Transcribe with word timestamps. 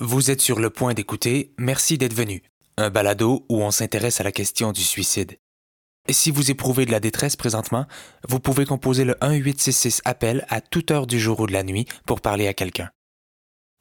Vous 0.00 0.30
êtes 0.30 0.40
sur 0.40 0.60
le 0.60 0.70
point 0.70 0.94
d'écouter 0.94 1.52
Merci 1.58 1.98
d'être 1.98 2.14
venu, 2.14 2.44
un 2.76 2.88
balado 2.88 3.44
où 3.48 3.64
on 3.64 3.72
s'intéresse 3.72 4.20
à 4.20 4.22
la 4.22 4.30
question 4.30 4.70
du 4.70 4.84
suicide. 4.84 5.40
Si 6.08 6.30
vous 6.30 6.52
éprouvez 6.52 6.86
de 6.86 6.92
la 6.92 7.00
détresse 7.00 7.34
présentement, 7.34 7.84
vous 8.28 8.38
pouvez 8.38 8.64
composer 8.64 9.04
le 9.04 9.16
1866 9.20 10.02
appel 10.04 10.46
à 10.50 10.60
toute 10.60 10.92
heure 10.92 11.08
du 11.08 11.18
jour 11.18 11.40
ou 11.40 11.48
de 11.48 11.52
la 11.52 11.64
nuit 11.64 11.84
pour 12.06 12.20
parler 12.20 12.46
à 12.46 12.54
quelqu'un. 12.54 12.90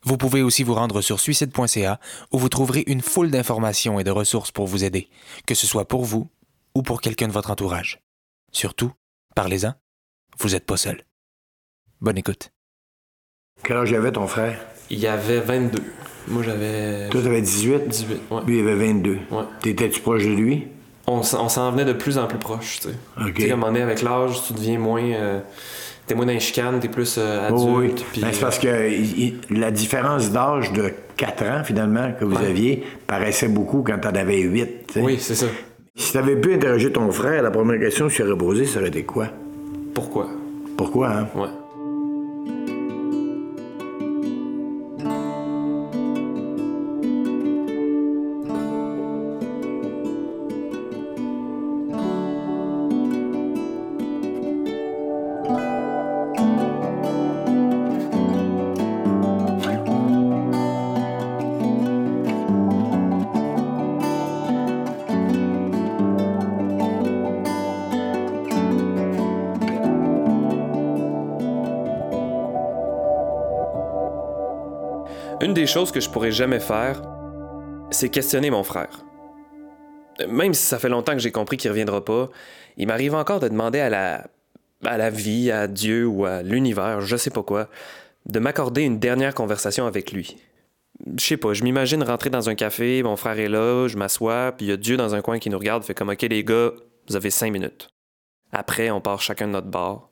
Vous 0.05 0.17
pouvez 0.17 0.41
aussi 0.41 0.63
vous 0.63 0.73
rendre 0.73 1.01
sur 1.01 1.19
suicide.ca 1.19 1.99
où 2.31 2.39
vous 2.39 2.49
trouverez 2.49 2.83
une 2.87 3.01
foule 3.01 3.29
d'informations 3.29 3.99
et 3.99 4.03
de 4.03 4.09
ressources 4.09 4.51
pour 4.51 4.65
vous 4.65 4.83
aider, 4.83 5.09
que 5.45 5.53
ce 5.53 5.67
soit 5.67 5.87
pour 5.87 6.03
vous 6.03 6.31
ou 6.73 6.81
pour 6.81 6.99
quelqu'un 6.99 7.27
de 7.27 7.33
votre 7.33 7.51
entourage. 7.51 8.01
Surtout, 8.51 8.91
parlez-en, 9.35 9.75
vous 10.39 10.49
n'êtes 10.49 10.65
pas 10.65 10.77
seul. 10.77 11.03
Bonne 12.01 12.17
écoute. 12.17 12.49
Quel 13.63 13.77
âge 13.77 13.93
avait 13.93 14.13
ton 14.13 14.25
frère? 14.25 14.59
Il 14.89 14.99
y 14.99 15.07
avait 15.07 15.39
22. 15.39 15.79
Moi, 16.29 16.43
j'avais. 16.43 17.09
Toi, 17.09 17.21
t'avais 17.21 17.41
18? 17.41 17.87
18, 17.87 18.21
ouais. 18.31 18.41
Lui, 18.47 18.59
il 18.59 18.67
avait 18.67 18.87
22. 18.87 19.11
Ouais. 19.31 19.37
T'étais-tu 19.61 20.01
proche 20.01 20.23
de 20.25 20.31
lui? 20.31 20.67
On, 21.07 21.23
s'en- 21.23 21.45
on 21.45 21.49
s'en 21.49 21.71
venait 21.71 21.85
de 21.85 21.93
plus 21.93 22.17
en 22.17 22.27
plus 22.27 22.37
proche, 22.37 22.79
tu 22.81 22.89
sais. 22.89 22.95
OK. 23.21 23.33
Tu 23.35 23.41
sais, 23.43 23.51
à 23.51 23.53
un 23.53 23.57
moment 23.57 23.71
donné, 23.71 23.81
avec 23.81 24.01
l'âge, 24.01 24.41
tu 24.45 24.53
deviens 24.53 24.77
moins. 24.77 25.01
euh, 25.03 25.39
t'es 26.05 26.15
moins 26.15 26.25
dans 26.25 26.33
les 26.33 26.39
chicanes, 26.41 26.79
t'es 26.81 26.89
plus 26.89 27.15
euh, 27.17 27.47
adulte. 27.47 27.61
Oh, 27.65 27.77
oui. 28.15 28.21
Ben, 28.21 28.27
c'est 28.33 28.41
parce 28.41 28.59
que 28.59 28.89
il- 28.89 29.39
il- 29.49 29.59
la 29.59 29.71
différence 29.71 30.31
d'âge 30.31 30.73
de 30.73 30.91
4 31.15 31.43
ans, 31.45 31.63
finalement, 31.63 32.11
que 32.19 32.25
vous 32.25 32.35
Ouais. 32.35 32.45
aviez, 32.47 32.83
paraissait 33.07 33.47
beaucoup 33.47 33.83
quand 33.83 33.97
t'en 33.99 34.09
avais 34.15 34.41
8. 34.41 34.87
tu 34.87 34.93
sais. 34.95 35.01
Oui, 35.01 35.17
c'est 35.19 35.35
ça. 35.35 35.45
Si 35.95 36.11
t'avais 36.13 36.35
pu 36.35 36.53
interroger 36.53 36.91
ton 36.91 37.09
frère, 37.11 37.41
la 37.41 37.51
première 37.51 37.79
question 37.79 38.07
que 38.09 38.13
tu 38.13 38.21
aurais 38.23 38.37
posée, 38.37 38.65
ça 38.65 38.79
aurait 38.79 38.89
été 38.89 39.03
quoi? 39.03 39.27
Pourquoi? 39.93 40.27
Pourquoi, 40.75 41.09
hein? 41.09 41.27
Ouais. 41.35 41.47
Une 75.39 75.53
des 75.53 75.67
choses 75.67 75.91
que 75.91 75.99
je 75.99 76.09
pourrais 76.09 76.31
jamais 76.31 76.59
faire, 76.59 77.03
c'est 77.91 78.09
questionner 78.09 78.49
mon 78.49 78.63
frère. 78.63 79.05
Même 80.27 80.55
si 80.55 80.63
ça 80.63 80.79
fait 80.79 80.89
longtemps 80.89 81.13
que 81.13 81.19
j'ai 81.19 81.31
compris 81.31 81.57
qu'il 81.57 81.69
reviendra 81.69 82.03
pas, 82.03 82.29
il 82.75 82.87
m'arrive 82.87 83.13
encore 83.13 83.39
de 83.39 83.47
demander 83.47 83.79
à 83.79 83.89
la, 83.89 84.27
à 84.83 84.97
la 84.97 85.11
vie, 85.11 85.51
à 85.51 85.67
Dieu 85.67 86.07
ou 86.07 86.25
à 86.25 86.41
l'univers, 86.41 87.01
je 87.01 87.15
sais 87.15 87.29
pas 87.29 87.43
quoi, 87.43 87.69
de 88.25 88.39
m'accorder 88.39 88.81
une 88.81 88.97
dernière 88.97 89.35
conversation 89.35 89.85
avec 89.85 90.11
lui. 90.11 90.37
Je 91.17 91.23
sais 91.23 91.37
pas, 91.37 91.53
je 91.53 91.63
m'imagine 91.63 92.01
rentrer 92.01 92.31
dans 92.31 92.49
un 92.49 92.55
café, 92.55 93.03
mon 93.03 93.15
frère 93.15 93.37
est 93.37 93.47
là, 93.47 93.87
je 93.87 93.95
m'assois, 93.95 94.53
puis 94.57 94.65
il 94.65 94.69
y 94.69 94.71
a 94.71 94.77
Dieu 94.77 94.97
dans 94.97 95.13
un 95.13 95.21
coin 95.21 95.37
qui 95.37 95.51
nous 95.51 95.59
regarde, 95.59 95.83
fait 95.83 95.93
comme 95.93 96.09
OK 96.09 96.23
les 96.23 96.43
gars, 96.43 96.71
vous 97.07 97.15
avez 97.15 97.29
cinq 97.29 97.51
minutes. 97.51 97.89
Après, 98.51 98.89
on 98.89 99.01
part 99.01 99.21
chacun 99.21 99.45
de 99.45 99.51
notre 99.51 99.67
bar, 99.67 100.09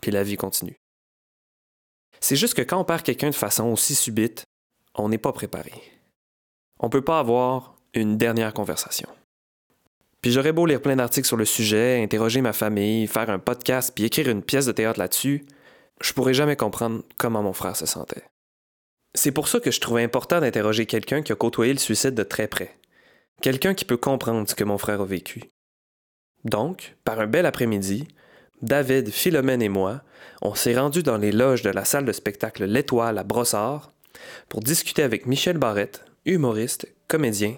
puis 0.00 0.12
la 0.12 0.22
vie 0.22 0.36
continue. 0.36 0.76
C'est 2.20 2.36
juste 2.36 2.54
que 2.54 2.62
quand 2.62 2.78
on 2.78 2.84
perd 2.84 3.02
quelqu'un 3.02 3.30
de 3.30 3.34
façon 3.34 3.66
aussi 3.66 3.96
subite, 3.96 4.44
on 4.98 5.08
n'est 5.08 5.18
pas 5.18 5.32
préparé. 5.32 5.72
On 6.80 6.90
peut 6.90 7.02
pas 7.02 7.18
avoir 7.18 7.76
une 7.94 8.18
dernière 8.18 8.52
conversation. 8.52 9.08
Puis 10.20 10.32
j'aurais 10.32 10.52
beau 10.52 10.66
lire 10.66 10.82
plein 10.82 10.96
d'articles 10.96 11.26
sur 11.26 11.36
le 11.36 11.44
sujet, 11.44 12.02
interroger 12.02 12.40
ma 12.40 12.52
famille, 12.52 13.06
faire 13.06 13.30
un 13.30 13.38
podcast 13.38 13.92
puis 13.94 14.04
écrire 14.04 14.28
une 14.28 14.42
pièce 14.42 14.66
de 14.66 14.72
théâtre 14.72 14.98
là-dessus, 14.98 15.46
je 16.00 16.12
pourrais 16.12 16.34
jamais 16.34 16.56
comprendre 16.56 17.02
comment 17.16 17.42
mon 17.42 17.52
frère 17.52 17.76
se 17.76 17.86
sentait. 17.86 18.24
C'est 19.14 19.32
pour 19.32 19.48
ça 19.48 19.60
que 19.60 19.70
je 19.70 19.80
trouvais 19.80 20.02
important 20.02 20.40
d'interroger 20.40 20.86
quelqu'un 20.86 21.22
qui 21.22 21.32
a 21.32 21.36
côtoyé 21.36 21.72
le 21.72 21.78
suicide 21.78 22.14
de 22.14 22.22
très 22.22 22.46
près. 22.46 22.76
Quelqu'un 23.42 23.74
qui 23.74 23.84
peut 23.84 23.96
comprendre 23.96 24.48
ce 24.48 24.54
que 24.54 24.64
mon 24.64 24.78
frère 24.78 25.00
a 25.00 25.04
vécu. 25.04 25.44
Donc, 26.44 26.96
par 27.04 27.20
un 27.20 27.26
bel 27.26 27.46
après-midi, 27.46 28.06
David, 28.62 29.10
Philomène 29.10 29.62
et 29.62 29.68
moi, 29.68 30.02
on 30.42 30.54
s'est 30.54 30.78
rendus 30.78 31.02
dans 31.02 31.16
les 31.16 31.32
loges 31.32 31.62
de 31.62 31.70
la 31.70 31.84
salle 31.84 32.04
de 32.04 32.12
spectacle 32.12 32.64
L'Étoile 32.64 33.18
à 33.18 33.24
Brossard 33.24 33.92
pour 34.48 34.60
discuter 34.60 35.02
avec 35.02 35.26
Michel 35.26 35.58
Barrette, 35.58 36.04
humoriste, 36.24 36.88
comédien 37.08 37.56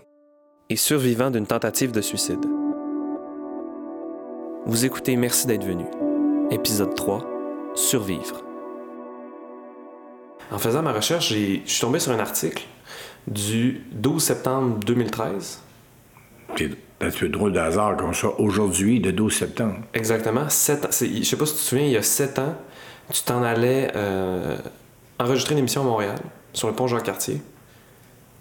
et 0.69 0.77
survivant 0.77 1.31
d'une 1.31 1.47
tentative 1.47 1.93
de 1.93 2.01
suicide. 2.01 2.45
Vous 4.67 4.85
écoutez 4.85 5.17
Merci 5.17 5.47
d'être 5.47 5.65
venu. 5.65 5.85
Épisode 6.51 6.95
3, 6.95 7.27
Survivre. 7.75 8.45
En 10.53 10.59
faisant 10.59 10.83
ma 10.83 10.93
recherche, 10.93 11.29
je 11.29 11.61
suis 11.65 11.81
tombé 11.81 11.99
sur 11.99 12.13
un 12.13 12.19
article 12.19 12.65
du 13.27 13.83
12 13.93 14.23
septembre 14.23 14.79
2013. 14.85 15.63
C'est 16.57 16.71
un 17.01 17.11
peu 17.11 17.29
drôle 17.29 17.53
de 17.53 17.59
hasard 17.59 17.97
comme 17.97 18.13
ça, 18.13 18.29
aujourd'hui, 18.39 18.99
le 18.99 19.13
12 19.13 19.33
septembre. 19.33 19.77
Exactement, 19.95 20.49
sept 20.49 20.85
ans. 20.85 20.89
Je 20.91 21.23
sais 21.23 21.37
pas 21.37 21.47
si 21.47 21.53
tu 21.55 21.59
te 21.59 21.65
souviens, 21.65 21.87
il 21.87 21.93
y 21.93 21.97
a 21.97 22.03
sept 22.03 22.39
ans, 22.39 22.55
tu 23.13 23.23
t'en 23.23 23.43
allais 23.43 23.91
euh, 23.95 24.57
enregistrer 25.19 25.55
une 25.55 25.61
émission 25.61 25.83
à 25.83 25.85
Montréal, 25.85 26.19
sur 26.53 26.69
le 26.69 26.75
pont 26.75 26.87
Jean-Cartier. 26.87 27.41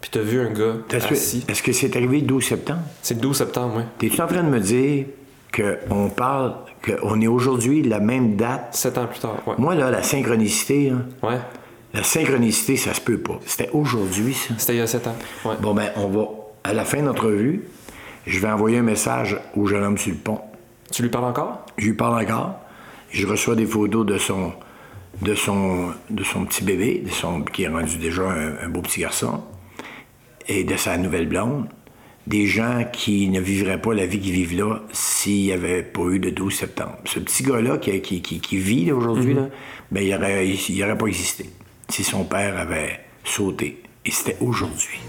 Puis 0.01 0.11
t'as 0.13 0.21
vu 0.21 0.39
un 0.39 0.49
gars 0.51 0.75
assis. 1.11 1.43
est-ce 1.47 1.61
que 1.61 1.71
c'est 1.71 1.95
arrivé 1.95 2.21
le 2.21 2.27
12 2.27 2.43
septembre? 2.43 2.81
C'est 3.01 3.15
le 3.15 3.21
12 3.21 3.37
septembre, 3.37 3.73
oui. 3.77 3.83
T'es-tu 3.97 4.21
en 4.21 4.27
train 4.27 4.43
de 4.43 4.49
me 4.49 4.59
dire 4.59 5.05
qu'on 5.53 6.09
parle, 6.09 6.55
qu'on 6.85 7.19
est 7.19 7.27
aujourd'hui 7.27 7.83
la 7.83 7.99
même 7.99 8.35
date? 8.35 8.75
Sept 8.75 8.97
ans 8.97 9.07
plus 9.07 9.19
tard, 9.19 9.35
ouais. 9.45 9.55
Moi, 9.57 9.75
là, 9.75 9.91
la 9.91 10.03
synchronicité, 10.03 10.89
hein, 10.89 11.05
Ouais, 11.21 11.39
la 11.93 12.03
synchronicité, 12.03 12.77
ça 12.77 12.93
se 12.93 13.01
peut 13.01 13.17
pas. 13.17 13.39
C'était 13.45 13.69
aujourd'hui, 13.73 14.33
ça. 14.33 14.53
c'était 14.57 14.75
il 14.75 14.77
y 14.77 14.81
a 14.81 14.87
sept 14.87 15.07
ans. 15.07 15.15
Ouais. 15.43 15.55
Bon, 15.59 15.73
ben, 15.73 15.89
on 15.97 16.07
va, 16.07 16.27
à 16.63 16.73
la 16.73 16.85
fin 16.85 16.99
de 16.99 17.03
notre 17.03 17.25
revue, 17.25 17.67
je 18.25 18.39
vais 18.39 18.49
envoyer 18.49 18.77
un 18.77 18.83
message 18.83 19.37
au 19.55 19.65
jeune 19.65 19.83
homme 19.83 19.97
sur 19.97 20.11
le 20.11 20.17
pont. 20.17 20.39
Tu 20.91 21.01
lui 21.01 21.09
parles 21.09 21.25
encore? 21.25 21.65
Je 21.77 21.87
lui 21.87 21.93
parle 21.93 22.23
encore. 22.23 22.55
Je 23.09 23.25
reçois 23.25 23.55
des 23.55 23.65
photos 23.65 24.05
de 24.05 24.17
son, 24.17 24.53
de 25.21 25.35
son, 25.35 25.91
de 26.09 26.23
son 26.23 26.45
petit 26.45 26.63
bébé, 26.63 27.01
de 27.05 27.09
son, 27.09 27.41
qui 27.41 27.63
est 27.63 27.67
rendu 27.67 27.97
déjà 27.97 28.23
un, 28.23 28.57
un 28.65 28.69
beau 28.69 28.81
petit 28.81 29.01
garçon, 29.01 29.43
et 30.47 30.63
de 30.63 30.75
sa 30.77 30.97
nouvelle 30.97 31.27
blonde. 31.27 31.67
Des 32.27 32.45
gens 32.45 32.85
qui 32.93 33.27
ne 33.29 33.39
vivraient 33.39 33.81
pas 33.81 33.93
la 33.93 34.05
vie 34.05 34.19
qu'ils 34.19 34.33
vivent 34.33 34.55
là 34.57 34.81
s'il 34.91 35.45
n'y 35.45 35.51
avait 35.51 35.81
pas 35.81 36.03
eu 36.11 36.19
de 36.19 36.29
12 36.29 36.53
septembre. 36.53 36.97
Ce 37.05 37.19
petit 37.19 37.41
gars-là 37.43 37.77
qui, 37.79 37.99
qui, 38.01 38.21
qui- 38.21 38.39
qui 38.39 38.57
vit 38.57 38.85
là, 38.85 38.93
aujourd'hui, 38.95 39.33
là, 39.33 39.47
ben, 39.91 40.01
il 40.03 40.11
n'aurait 40.11 40.47
il 40.47 40.83
aurait 40.83 40.97
pas 40.97 41.07
existé 41.07 41.49
si 41.89 42.03
son 42.03 42.23
père 42.25 42.57
avait 42.59 42.99
sauté. 43.23 43.81
Et 44.05 44.11
c'était 44.11 44.37
aujourd'hui. 44.41 44.99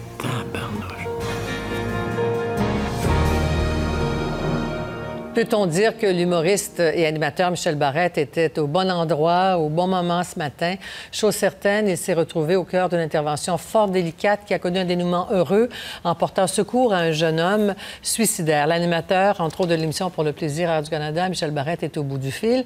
Peut-on 5.41 5.65
dire 5.65 5.97
que 5.97 6.07
l'humoriste 6.07 6.81
et 6.81 7.07
animateur 7.07 7.51
Michel 7.51 7.75
Barrette 7.75 8.19
était 8.19 8.59
au 8.59 8.67
bon 8.67 8.91
endroit, 8.91 9.57
au 9.57 9.71
bon 9.71 9.87
moment 9.87 10.23
ce 10.23 10.39
matin? 10.39 10.75
Chose 11.11 11.35
certaine, 11.35 11.89
il 11.89 11.97
s'est 11.97 12.13
retrouvé 12.13 12.57
au 12.57 12.65
cœur 12.65 12.91
d'une 12.91 12.99
intervention 12.99 13.57
fort 13.57 13.89
délicate 13.89 14.41
qui 14.45 14.53
a 14.53 14.59
connu 14.59 14.81
un 14.81 14.85
dénouement 14.85 15.29
heureux 15.31 15.71
en 16.05 16.15
portant 16.15 16.47
secours 16.47 16.93
à 16.93 16.99
un 16.99 17.13
jeune 17.13 17.41
homme 17.41 17.75
suicidaire. 18.03 18.67
L'animateur, 18.67 19.41
entre 19.41 19.63
autres 19.63 19.71
de 19.71 19.77
l'émission 19.77 20.11
Pour 20.11 20.25
le 20.25 20.35
plaisir 20.35 20.69
à 20.69 20.75
Radio-Canada, 20.75 21.31
Michel 21.31 21.53
Barrette, 21.53 21.85
est 21.85 21.97
au 21.97 22.03
bout 22.03 22.19
du 22.19 22.33
fil. 22.33 22.63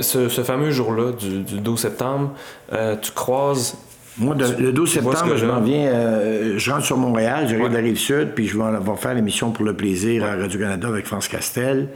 Ce, 0.00 0.28
fameux 0.28 0.72
jour-là, 0.72 1.12
du, 1.12 1.44
du 1.44 1.60
12 1.60 1.78
septembre, 1.78 2.32
euh, 2.72 2.96
tu 3.00 3.12
croises. 3.12 3.76
Moi, 4.18 4.34
de- 4.34 4.62
le 4.62 4.72
12 4.72 4.92
Tu 4.92 4.98
vois 5.00 5.12
ce 5.14 5.18
septembre, 5.20 5.36
je 5.40 5.46
m'en 5.46 5.60
viens, 5.60 5.86
euh, 5.86 6.58
je 6.58 6.70
rentre 6.70 6.84
sur 6.84 6.98
Montréal, 6.98 7.46
j'arrive 7.48 7.64
Ouais. 7.64 7.68
de 7.70 7.74
la 7.74 7.80
Rive-Sud, 7.80 8.32
puis 8.34 8.46
je 8.46 8.58
vais, 8.58 8.64
vais 8.78 8.96
faire 8.96 9.14
l'émission 9.14 9.50
pour 9.52 9.64
le 9.64 9.74
plaisir 9.74 10.24
à 10.24 10.36
Radio-Canada 10.36 10.88
avec 10.88 11.06
France 11.06 11.28
Castel. 11.28 11.88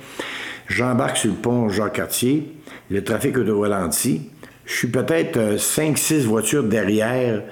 J'embarque 0.69 1.19
sur 1.19 1.31
le 1.31 1.37
pont 1.37 1.69
Jacques-Cartier, 1.69 2.53
le 2.91 3.05
trafic 3.05 3.37
est 3.37 3.51
au 3.51 3.61
ralenti. 3.61 4.31
Je 4.65 4.75
suis 4.75 4.89
peut-être 4.89 5.59
5-6 5.59 6.25
voitures 6.25 6.65
derrière 6.65 7.43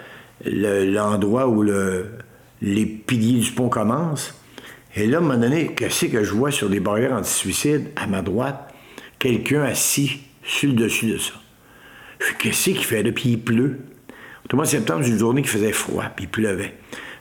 le- 0.45 0.91
l'endroit 0.91 1.47
où 1.47 1.63
le- 1.63 2.07
les 2.63 2.87
piliers 2.87 3.41
du 3.41 3.51
pont 3.53 3.69
commencent. 3.69 4.35
Et 4.97 5.07
là, 5.07 5.19
à 5.19 5.21
un 5.21 5.23
moment 5.25 5.39
donné, 5.39 5.73
qu'est-ce 5.77 6.07
que 6.07 6.25
je 6.25 6.33
vois 6.33 6.51
sur 6.51 6.71
des 6.71 6.81
barrières 6.81 7.13
anti-suicide, 7.13 7.89
à 7.97 8.07
ma 8.07 8.23
droite, 8.23 8.73
quelqu'un 9.19 9.63
assis 9.63 10.21
sur 10.43 10.71
le 10.71 10.75
dessus 10.77 11.07
de 11.07 11.19
ça. 11.19 11.35
Je 12.19 12.25
fais, 12.27 12.35
qu'est-ce 12.39 12.65
qu'il 12.71 12.79
fait 12.85 13.03
là? 13.03 13.13
Puis 13.13 13.31
il 13.31 13.41
pleut. 13.41 13.79
Au 14.53 14.57
mois 14.57 14.67
de 14.67 14.71
septembre, 14.71 15.01
c'est 15.05 15.11
une 15.11 15.19
journée 15.19 15.43
qui 15.43 15.49
faisait 15.49 15.73
froid, 15.73 16.05
puis 16.15 16.27
il 16.27 16.29
pleuvait. 16.29 16.75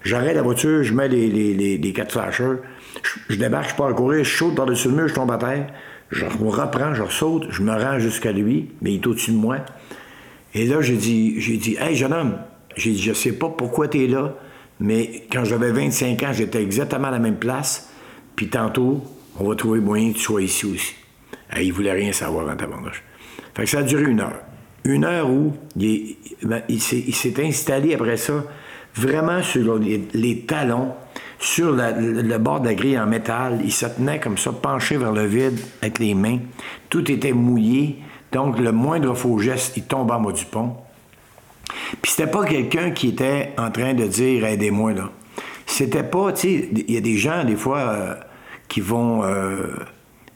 J'arrête 0.03 0.35
la 0.35 0.41
voiture, 0.41 0.83
je 0.83 0.93
mets 0.93 1.07
les, 1.07 1.29
les, 1.29 1.77
les, 1.77 1.93
quatre 1.93 2.11
flashers, 2.11 2.57
je, 3.01 3.33
je 3.33 3.39
débarque, 3.39 3.69
je 3.69 3.75
pars 3.75 3.87
à 3.87 3.93
courir, 3.93 4.23
je 4.23 4.35
saute 4.35 4.55
par-dessus 4.55 4.89
le 4.89 4.95
mur, 4.95 5.07
je 5.07 5.13
tombe 5.13 5.31
à 5.31 5.37
terre, 5.37 5.67
Je 6.11 6.25
reprends, 6.25 6.93
je 6.93 7.03
saute, 7.09 7.47
je 7.49 7.63
me 7.63 7.71
rends 7.71 7.99
jusqu'à 7.99 8.33
lui, 8.33 8.69
mais 8.81 8.93
il 8.93 8.95
est 8.95 9.07
au-dessus 9.07 9.31
de 9.31 9.37
moi. 9.37 9.57
Et 10.53 10.65
là, 10.65 10.81
j'ai 10.81 10.97
dit, 10.97 11.39
j'ai 11.39 11.57
dit, 11.57 11.77
Hey, 11.79 11.95
jeune 11.95 12.13
homme, 12.13 12.37
j'ai 12.75 12.91
dit, 12.91 13.01
je 13.01 13.13
sais 13.13 13.31
pas 13.31 13.49
pourquoi 13.49 13.87
tu 13.87 14.03
es 14.03 14.07
là, 14.07 14.35
mais 14.79 15.25
quand 15.31 15.45
j'avais 15.45 15.71
25 15.71 16.21
ans, 16.23 16.33
j'étais 16.33 16.61
exactement 16.61 17.07
à 17.07 17.11
la 17.11 17.19
même 17.19 17.37
place. 17.37 17.89
Puis 18.35 18.49
tantôt, 18.49 19.01
on 19.39 19.47
va 19.47 19.55
trouver 19.55 19.79
moyen 19.79 20.11
que 20.11 20.17
tu 20.17 20.23
sois 20.23 20.41
ici 20.41 20.65
aussi. 20.65 20.95
Hey, 21.49 21.67
il 21.67 21.71
voulait 21.71 21.93
rien 21.93 22.11
savoir 22.11 22.49
en 22.49 22.55
tabarnouche. 22.55 23.03
Fait 23.55 23.63
que 23.63 23.69
ça 23.69 23.79
a 23.79 23.83
duré 23.83 24.03
une 24.03 24.19
heure. 24.19 24.41
Une 24.85 25.05
heure 25.05 25.29
où 25.29 25.53
il, 25.77 26.15
ben, 26.43 26.61
s'est 26.79 27.33
installé 27.43 27.93
après 27.93 28.17
ça, 28.17 28.43
vraiment 28.95 29.41
sur 29.41 29.77
les, 29.77 30.39
talons, 30.47 30.93
sur 31.39 31.71
le 31.71 32.37
bord 32.37 32.59
de 32.61 32.67
la 32.67 32.73
grille 32.73 32.99
en 32.99 33.05
métal. 33.05 33.61
Il 33.63 33.71
se 33.71 33.85
tenait 33.85 34.19
comme 34.19 34.37
ça, 34.37 34.51
penché 34.51 34.97
vers 34.97 35.11
le 35.11 35.25
vide 35.25 35.59
avec 35.81 35.99
les 35.99 36.13
mains. 36.13 36.39
Tout 36.89 37.09
était 37.11 37.33
mouillé. 37.33 37.99
Donc, 38.31 38.59
le 38.59 38.71
moindre 38.71 39.13
faux 39.13 39.37
geste, 39.37 39.77
il 39.77 39.83
tombe 39.83 40.11
en 40.11 40.19
bas 40.19 40.31
du 40.31 40.45
pont. 40.45 40.75
Puis 42.01 42.11
c'était 42.11 42.29
pas 42.29 42.43
quelqu'un 42.45 42.91
qui 42.91 43.09
était 43.09 43.53
en 43.57 43.71
train 43.71 43.93
de 43.93 44.05
dire 44.05 44.45
aidez-moi 44.45 44.93
là. 44.93 45.09
C'était 45.65 46.03
pas, 46.03 46.33
tu 46.33 46.41
sais, 46.41 46.69
il 46.87 46.93
y 46.93 46.97
a 46.97 47.01
des 47.01 47.17
gens 47.17 47.43
des 47.43 47.55
fois 47.55 47.79
euh, 47.79 48.15
qui 48.67 48.81
vont 48.81 49.23
euh, 49.23 49.67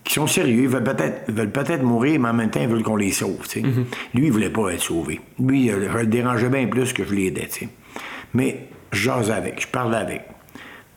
qui 0.08 0.16
sont 0.16 0.28
sérieux, 0.28 0.64
ils 0.64 0.68
veulent 0.70 0.84
peut-être 0.84 1.32
veulent 1.32 1.52
peut-être 1.52 1.84
mourir, 1.84 2.20
mais 2.20 2.30
en 2.30 2.34
même 2.34 2.50
temps 2.50 2.62
ils 2.62 2.68
veulent 2.68 2.84
qu'on 2.84 2.96
les 2.96 3.12
sauve. 3.12 3.46
Mm-hmm. 3.46 3.86
Lui, 4.14 4.26
il 4.28 4.32
voulait 4.32 4.50
pas 4.50 4.70
être 4.70 4.82
sauvé. 4.82 5.20
Lui, 5.40 5.70
je 5.70 5.98
le 5.98 6.08
dérangeais 6.08 6.50
bien 6.50 6.68
plus 6.68 6.94
que 6.94 7.04
je 7.04 7.14
l'aidais. 7.14 7.50
Mais 8.34 8.68
je 8.92 9.10
avec, 9.10 9.62
je 9.62 9.68
parlais 9.68 9.98
avec 9.98 10.22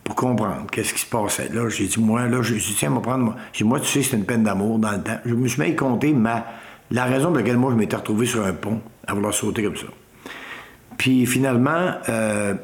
pour 0.05 0.15
comprendre 0.15 0.67
qu'est-ce 0.71 0.95
qui 0.95 1.01
se 1.01 1.07
passait. 1.07 1.49
Là, 1.53 1.69
j'ai 1.69 1.87
dit, 1.87 2.01
moi, 2.01 2.27
là, 2.27 2.43
j'ai 2.43 2.57
dit, 2.57 2.75
tiens, 2.77 2.91
me 2.91 3.01
prendre, 3.01 3.25
moi. 3.25 3.37
J'ai 3.53 3.65
dit, 3.65 3.69
moi, 3.69 3.81
tu 3.81 3.87
sais, 3.87 4.03
c'est 4.03 4.17
une 4.17 4.25
peine 4.25 4.43
d'amour 4.43 4.79
dans 4.79 4.93
le 4.93 5.03
temps. 5.03 5.19
Je 5.25 5.35
me 5.35 5.47
suis 5.47 5.63
mis 5.63 5.69
à 5.69 5.73
compter 5.75 6.13
ma, 6.13 6.47
la 6.91 7.05
raison 7.05 7.29
pour 7.29 7.37
laquelle 7.37 7.57
moi, 7.57 7.71
je 7.73 7.77
m'étais 7.77 7.97
retrouvé 7.97 8.27
sur 8.27 8.45
un 8.45 8.53
pont 8.53 8.81
à 9.07 9.15
vouloir 9.15 9.33
sauter 9.35 9.63
comme 9.63 9.77
ça. 9.77 9.87
Puis 10.99 11.27
finalement, 11.27 11.93
euh, 12.09 12.55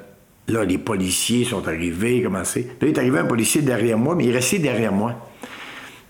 là, 0.48 0.64
les 0.64 0.78
policiers 0.78 1.44
sont 1.44 1.66
arrivés, 1.68 2.22
commencé. 2.22 2.62
Là, 2.80 2.88
il 2.88 2.88
est 2.88 2.98
arrivé 2.98 3.18
un 3.18 3.24
policier 3.24 3.62
derrière 3.62 3.98
moi, 3.98 4.14
mais 4.14 4.24
il 4.24 4.30
est 4.30 4.34
resté 4.34 4.58
derrière 4.58 4.92
moi. 4.92 5.14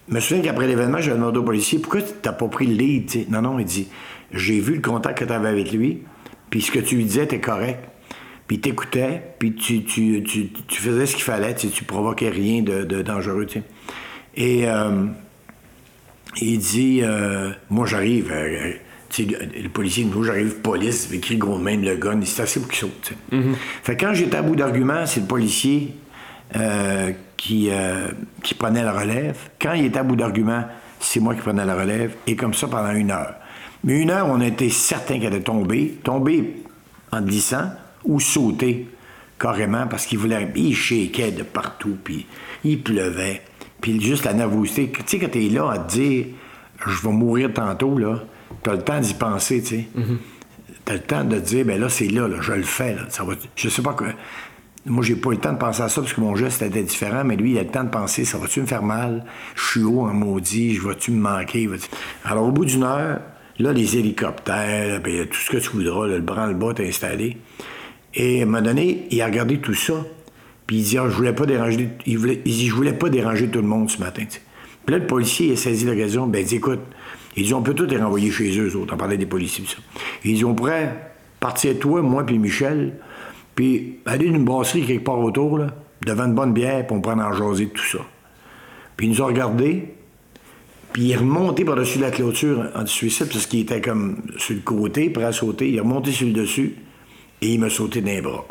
Je 0.08 0.14
me 0.14 0.20
souviens 0.20 0.42
qu'après 0.42 0.66
l'événement, 0.66 1.00
j'ai 1.00 1.10
demandé 1.10 1.38
au 1.38 1.42
policier 1.42 1.78
pourquoi 1.78 2.02
tu 2.02 2.12
n'as 2.24 2.32
pas 2.32 2.48
pris 2.48 2.66
le 2.66 2.74
lead. 2.74 3.30
Non, 3.30 3.42
non, 3.42 3.58
il 3.58 3.64
dit 3.64 3.88
j'ai 4.32 4.60
vu 4.60 4.74
le 4.74 4.80
contact 4.80 5.18
que 5.18 5.24
tu 5.24 5.32
avais 5.32 5.48
avec 5.48 5.72
lui, 5.72 6.02
puis 6.50 6.62
ce 6.62 6.70
que 6.70 6.78
tu 6.78 6.96
lui 6.96 7.04
disais 7.04 7.24
était 7.24 7.40
correct. 7.40 7.80
Puis 8.46 8.60
t'écoutais, 8.60 9.22
puis 9.40 9.54
tu, 9.54 9.82
tu, 9.82 10.22
tu, 10.22 10.80
faisais 10.80 11.06
ce 11.06 11.14
qu'il 11.14 11.24
fallait, 11.24 11.54
tu, 11.54 11.68
tu 11.68 11.82
provoquais 11.82 12.28
rien 12.28 12.62
de, 12.62 13.02
dangereux. 13.02 13.46
Et 14.36 14.68
euh, 14.68 15.06
il 16.40 16.58
dit 16.58 17.00
euh, 17.02 17.50
Moi, 17.70 17.86
j'arrive. 17.86 18.30
Euh, 18.30 18.74
le 19.18 19.68
policier 19.68 20.04
nous 20.04 20.24
j'arrive, 20.24 20.56
police, 20.56 21.06
avec 21.06 21.20
écrit 21.20 21.36
gros 21.36 21.58
main, 21.58 21.76
le 21.76 21.96
gun, 21.96 22.20
c'est 22.24 22.42
assez 22.42 22.60
pour 22.60 22.68
qu'il 22.68 22.80
saute. 22.80 23.12
Mm-hmm. 23.32 23.54
Fait 23.82 23.96
quand 23.96 24.12
j'étais 24.12 24.36
à 24.36 24.42
bout 24.42 24.56
d'argument, 24.56 25.06
c'est 25.06 25.20
le 25.20 25.26
policier 25.26 25.94
qui, 27.36 27.70
qui 28.42 28.54
prenait 28.54 28.82
la 28.82 28.92
relève. 28.92 29.36
Quand 29.60 29.72
il 29.72 29.86
était 29.86 29.98
à 29.98 30.02
bout 30.02 30.16
d'argument, 30.16 30.64
c'est 31.00 31.20
moi 31.20 31.34
qui 31.34 31.40
prenais 31.40 31.64
la 31.64 31.74
relève, 31.74 32.14
et 32.26 32.36
comme 32.36 32.54
ça 32.54 32.66
pendant 32.68 32.92
une 32.92 33.10
heure. 33.10 33.34
Mais 33.84 34.00
une 34.00 34.10
heure, 34.10 34.28
on 34.28 34.40
était 34.40 34.70
certain 34.70 35.18
qu'elle 35.18 35.32
allait 35.32 35.40
tomber, 35.40 35.98
tomber 36.02 36.62
en 37.12 37.20
glissant, 37.20 37.70
ou 38.04 38.20
sauter 38.20 38.88
carrément 39.38 39.86
parce 39.86 40.06
qu'il 40.06 40.18
voulait. 40.18 40.50
Il 40.54 40.74
shakeait 40.74 41.32
de 41.32 41.42
partout, 41.42 41.96
puis 42.02 42.26
il 42.64 42.82
pleuvait. 42.82 43.42
Puis 43.80 44.00
juste 44.00 44.24
la 44.24 44.32
nervosité. 44.32 44.90
Tu 44.90 45.02
sais, 45.06 45.18
quand 45.18 45.30
t'es 45.30 45.48
là 45.48 45.70
à 45.70 45.78
te 45.78 45.92
dire, 45.92 46.26
je 46.86 47.02
vais 47.02 47.12
mourir 47.12 47.52
tantôt, 47.52 47.98
là, 47.98 48.24
t'as 48.62 48.72
le 48.72 48.82
temps 48.82 49.00
d'y 49.00 49.14
penser, 49.14 49.62
tu 49.62 49.68
sais. 49.68 49.88
Mm-hmm. 49.96 50.16
T'as 50.84 50.94
le 50.94 51.00
temps 51.00 51.24
de 51.24 51.38
te 51.38 51.44
dire, 51.44 51.64
ben 51.64 51.80
là, 51.80 51.88
c'est 51.88 52.08
là, 52.08 52.28
là, 52.28 52.36
je 52.40 52.52
le 52.52 52.62
fais, 52.62 52.94
là. 52.94 53.02
Ça 53.08 53.24
va... 53.24 53.34
Je 53.54 53.68
sais 53.68 53.82
pas 53.82 53.92
que. 53.92 54.04
Moi, 54.88 55.02
j'ai 55.04 55.16
pas 55.16 55.30
eu 55.30 55.34
le 55.34 55.40
temps 55.40 55.52
de 55.52 55.58
penser 55.58 55.82
à 55.82 55.88
ça 55.88 56.00
parce 56.00 56.12
que 56.12 56.20
mon 56.20 56.36
geste 56.36 56.62
était 56.62 56.84
différent, 56.84 57.24
mais 57.24 57.34
lui, 57.34 57.52
il 57.52 57.58
a 57.58 57.62
le 57.62 57.68
temps 57.68 57.82
de 57.82 57.88
penser, 57.88 58.24
ça 58.24 58.38
va-tu 58.38 58.60
me 58.60 58.66
faire 58.66 58.84
mal? 58.84 59.24
Je 59.56 59.70
suis 59.70 59.82
haut 59.82 60.02
en 60.02 60.14
maudit, 60.14 60.74
je 60.74 60.86
vais-tu 60.86 61.10
me 61.10 61.20
manquer? 61.20 61.68
Alors, 62.24 62.46
au 62.46 62.52
bout 62.52 62.64
d'une 62.64 62.84
heure, 62.84 63.18
là, 63.58 63.72
les 63.72 63.96
hélicoptères, 63.96 65.00
ben, 65.02 65.26
tout 65.26 65.38
ce 65.38 65.50
que 65.50 65.56
tu 65.56 65.70
voudras, 65.70 66.06
le 66.06 66.20
branle-bas 66.20 66.74
est 66.78 66.86
installé. 66.86 67.36
Et 68.14 68.40
à 68.40 68.42
un 68.44 68.46
moment 68.46 68.62
donné, 68.62 69.08
il 69.10 69.20
a 69.20 69.26
regardé 69.26 69.58
tout 69.58 69.74
ça. 69.74 69.94
Puis 70.68 70.76
il 70.76 70.82
dit, 70.84 70.98
ah, 70.98 71.08
je 71.08 71.16
voulais 71.16 71.32
pas 71.32 71.46
déranger. 71.46 71.88
Il, 72.06 72.18
je 72.46 72.72
voulais 72.72 72.92
pas 72.92 73.08
déranger 73.08 73.48
tout 73.48 73.60
le 73.60 73.68
monde 73.68 73.90
ce 73.90 73.98
matin. 73.98 74.22
Puis 74.24 74.92
là, 74.92 74.98
le 74.98 75.06
policier 75.06 75.52
a 75.52 75.56
saisi 75.56 75.84
l'occasion. 75.84 76.28
Ben, 76.28 76.42
il 76.42 76.46
dit, 76.46 76.56
écoute, 76.56 76.80
il 77.36 77.44
dit, 77.44 77.54
on 77.54 77.62
peut 77.62 77.74
tous 77.74 77.86
les 77.86 77.98
renvoyer 77.98 78.30
chez 78.30 78.56
eux, 78.58 78.76
autres. 78.76 78.94
On 78.94 78.96
parlait 78.96 79.18
des 79.18 79.26
policiers, 79.26 79.64
ça. 79.66 79.78
Il 80.24 80.36
dit, 80.36 80.44
on 80.44 80.54
pourrait 80.54 81.12
partir 81.40 81.76
toi, 81.78 82.02
moi, 82.02 82.24
puis 82.24 82.38
Michel, 82.38 82.94
puis 83.56 83.98
aller 84.06 84.28
d'une 84.28 84.44
brasserie 84.44 84.86
quelque 84.86 85.04
part 85.04 85.18
autour, 85.18 85.58
là, 85.58 85.66
devant 86.06 86.26
une 86.26 86.34
bonne 86.34 86.52
bière, 86.52 86.86
puis 86.86 86.96
on 86.96 87.00
prend 87.00 87.18
en 87.18 87.32
jaser 87.32 87.66
tout 87.68 87.84
ça. 87.84 87.98
Puis 88.96 89.08
il 89.08 89.10
nous 89.10 89.22
a 89.22 89.26
regardés, 89.26 89.88
puis 90.92 91.02
il 91.02 91.12
est 91.12 91.16
remonté 91.16 91.64
par-dessus 91.64 91.98
la 91.98 92.10
clôture 92.10 92.70
anti-suicide, 92.74 93.28
parce 93.30 93.46
qu'il 93.46 93.60
était 93.60 93.80
comme 93.80 94.22
sur 94.38 94.54
le 94.54 94.60
côté, 94.60 95.10
prêt 95.10 95.24
à 95.24 95.32
sauter. 95.32 95.68
Il 95.68 95.76
est 95.76 95.80
remonté 95.80 96.12
sur 96.12 96.26
le 96.26 96.32
dessus. 96.32 96.76
Et 97.42 97.52
il 97.52 97.60
m'a 97.60 97.68
sauté 97.68 98.00
les 98.00 98.22
bras. 98.22 98.46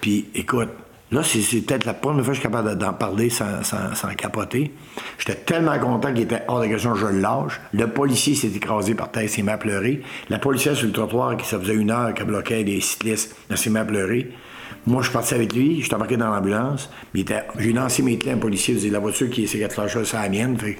Puis, 0.00 0.26
écoute, 0.34 0.70
là, 1.14 1.22
c'est 1.22 1.60
peut-être 1.60 1.84
la 1.84 1.94
première 1.94 2.24
fois 2.24 2.32
que 2.32 2.36
je 2.36 2.40
suis 2.40 2.48
capable 2.48 2.76
d'en 2.76 2.92
parler 2.92 3.30
sans, 3.30 3.44
capoter. 4.16 4.72
J'étais 5.18 5.40
tellement 5.40 5.78
content 5.78 6.12
qu'il 6.12 6.22
était 6.22 6.42
hors 6.48 6.60
de 6.60 6.66
question, 6.66 6.94
je 6.94 7.06
le 7.06 7.20
lâche. 7.20 7.60
Le 7.72 7.86
policier 7.86 8.34
s'est 8.34 8.48
écrasé 8.48 8.94
par 8.94 9.10
terre, 9.10 9.28
s'est 9.28 9.42
mis 9.42 9.50
à 9.50 9.56
pleurer. 9.56 10.02
La 10.28 10.38
policière 10.38 10.74
sur 10.74 10.86
le 10.86 10.92
trottoir, 10.92 11.36
qui 11.36 11.46
ça 11.46 11.58
faisait 11.58 11.74
une 11.74 11.90
heure 11.90 12.12
qu'elle 12.14 12.26
bloquait 12.26 12.64
des 12.64 12.80
cyclistes, 12.80 13.36
elle 13.48 13.56
s'est 13.56 13.70
mis 13.70 13.78
à 13.78 13.84
pleurer. 13.84 14.30
Moi, 14.86 15.00
je 15.00 15.06
suis 15.06 15.14
parti 15.14 15.34
avec 15.34 15.54
lui, 15.54 15.80
je 15.80 15.86
suis 15.86 15.94
embarqué 15.94 16.16
dans 16.16 16.28
l'ambulance. 16.28 16.90
J'ai 17.14 17.72
lancé 17.72 18.02
mes 18.02 18.18
clés 18.18 18.32
à 18.32 18.34
un 18.34 18.38
policier, 18.38 18.74
il 18.74 18.80
dit 18.80 18.90
La 18.90 18.98
voiture 18.98 19.30
qui 19.30 19.44
est 19.44 19.46
cette 19.46 19.72
c'est 19.72 20.12
la 20.12 20.28
mienne. 20.28 20.58
Fait 20.58 20.76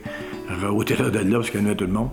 là 0.50 1.10
de 1.10 1.19
là 1.19 1.38
parce 1.38 1.50
qu'il 1.50 1.66
y 1.66 1.76
tout 1.76 1.86
le 1.86 1.92
monde. 1.92 2.10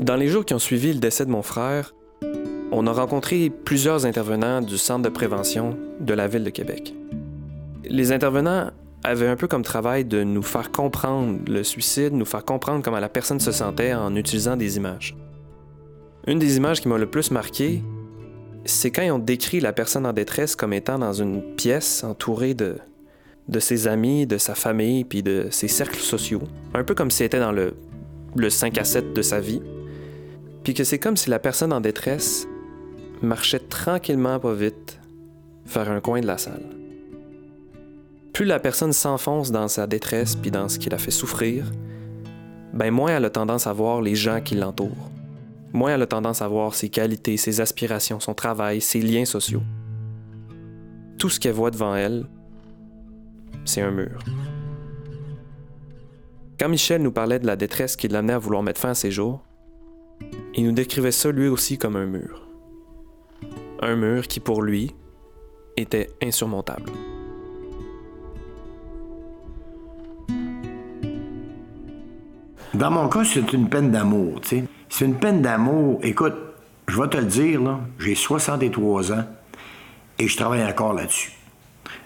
Dans 0.00 0.16
les 0.16 0.28
jours 0.28 0.46
qui 0.46 0.54
ont 0.54 0.58
suivi 0.58 0.94
le 0.94 0.98
décès 0.98 1.26
de 1.26 1.30
mon 1.30 1.42
frère, 1.42 1.94
on 2.72 2.86
a 2.86 2.92
rencontré 2.92 3.50
plusieurs 3.50 4.06
intervenants 4.06 4.62
du 4.62 4.78
Centre 4.78 5.02
de 5.02 5.10
prévention 5.10 5.76
de 6.00 6.14
la 6.14 6.26
ville 6.26 6.42
de 6.42 6.48
Québec. 6.48 6.94
Les 7.84 8.10
intervenants 8.10 8.70
avaient 9.04 9.26
un 9.26 9.36
peu 9.36 9.46
comme 9.46 9.62
travail 9.62 10.06
de 10.06 10.24
nous 10.24 10.42
faire 10.42 10.72
comprendre 10.72 11.40
le 11.46 11.62
suicide, 11.62 12.14
nous 12.14 12.24
faire 12.24 12.46
comprendre 12.46 12.82
comment 12.82 12.98
la 12.98 13.10
personne 13.10 13.40
se 13.40 13.52
sentait 13.52 13.92
en 13.92 14.16
utilisant 14.16 14.56
des 14.56 14.78
images. 14.78 15.14
Une 16.26 16.38
des 16.38 16.56
images 16.56 16.80
qui 16.80 16.88
m'a 16.88 16.96
le 16.96 17.10
plus 17.10 17.30
marqué, 17.30 17.82
c'est 18.64 18.90
quand 18.90 19.02
ils 19.02 19.10
ont 19.10 19.18
décrit 19.18 19.60
la 19.60 19.74
personne 19.74 20.06
en 20.06 20.14
détresse 20.14 20.56
comme 20.56 20.72
étant 20.72 20.98
dans 20.98 21.12
une 21.12 21.42
pièce 21.56 22.04
entourée 22.04 22.54
de, 22.54 22.78
de 23.48 23.60
ses 23.60 23.86
amis, 23.86 24.26
de 24.26 24.38
sa 24.38 24.54
famille, 24.54 25.04
puis 25.04 25.22
de 25.22 25.48
ses 25.50 25.68
cercles 25.68 26.00
sociaux. 26.00 26.42
Un 26.72 26.84
peu 26.84 26.94
comme 26.94 27.10
si 27.10 27.18
c'était 27.18 27.40
dans 27.40 27.52
le, 27.52 27.74
le 28.34 28.48
5 28.48 28.78
à 28.78 28.84
7 28.84 29.12
de 29.12 29.20
sa 29.20 29.40
vie 29.40 29.60
puis 30.62 30.74
que 30.74 30.84
c'est 30.84 30.98
comme 30.98 31.16
si 31.16 31.30
la 31.30 31.38
personne 31.38 31.72
en 31.72 31.80
détresse 31.80 32.46
marchait 33.22 33.60
tranquillement 33.60 34.38
pas 34.38 34.54
vite 34.54 35.00
vers 35.66 35.90
un 35.90 36.00
coin 36.00 36.20
de 36.20 36.26
la 36.26 36.38
salle. 36.38 36.64
Plus 38.32 38.44
la 38.44 38.60
personne 38.60 38.92
s'enfonce 38.92 39.50
dans 39.50 39.68
sa 39.68 39.86
détresse 39.86 40.34
puis 40.34 40.50
dans 40.50 40.68
ce 40.68 40.78
qui 40.78 40.88
la 40.88 40.98
fait 40.98 41.10
souffrir, 41.10 41.70
ben 42.72 42.90
moins 42.90 43.16
elle 43.16 43.24
a 43.24 43.30
tendance 43.30 43.66
à 43.66 43.72
voir 43.72 44.00
les 44.00 44.14
gens 44.14 44.40
qui 44.40 44.54
l'entourent. 44.54 45.10
Moins 45.72 45.94
elle 45.94 46.02
a 46.02 46.06
tendance 46.06 46.42
à 46.42 46.48
voir 46.48 46.74
ses 46.74 46.88
qualités, 46.88 47.36
ses 47.36 47.60
aspirations, 47.60 48.20
son 48.20 48.34
travail, 48.34 48.80
ses 48.80 49.00
liens 49.00 49.24
sociaux. 49.24 49.62
Tout 51.18 51.28
ce 51.28 51.38
qu'elle 51.38 51.52
voit 51.52 51.70
devant 51.70 51.94
elle, 51.94 52.26
c'est 53.64 53.82
un 53.82 53.90
mur. 53.90 54.18
Quand 56.58 56.68
Michel 56.68 57.02
nous 57.02 57.12
parlait 57.12 57.38
de 57.38 57.46
la 57.46 57.56
détresse 57.56 57.96
qui 57.96 58.08
l'amenait 58.08 58.34
à 58.34 58.38
vouloir 58.38 58.62
mettre 58.62 58.80
fin 58.80 58.90
à 58.90 58.94
ses 58.94 59.10
jours, 59.10 59.42
il 60.54 60.64
nous 60.64 60.72
décrivait 60.72 61.12
ça 61.12 61.30
lui 61.30 61.48
aussi 61.48 61.78
comme 61.78 61.96
un 61.96 62.06
mur. 62.06 62.42
Un 63.80 63.96
mur 63.96 64.26
qui 64.26 64.40
pour 64.40 64.62
lui 64.62 64.94
était 65.76 66.10
insurmontable. 66.22 66.90
Dans 72.74 72.90
mon 72.90 73.08
cas, 73.08 73.24
c'est 73.24 73.52
une 73.52 73.68
peine 73.68 73.90
d'amour, 73.90 74.40
tu 74.40 74.48
sais. 74.48 74.64
C'est 74.88 75.04
une 75.04 75.18
peine 75.18 75.42
d'amour. 75.42 76.00
Écoute, 76.02 76.34
je 76.86 77.00
vais 77.00 77.08
te 77.08 77.16
le 77.16 77.24
dire, 77.24 77.60
là, 77.60 77.80
j'ai 77.98 78.14
63 78.14 79.12
ans 79.12 79.24
et 80.18 80.28
je 80.28 80.36
travaille 80.36 80.64
encore 80.64 80.94
là-dessus. 80.94 81.32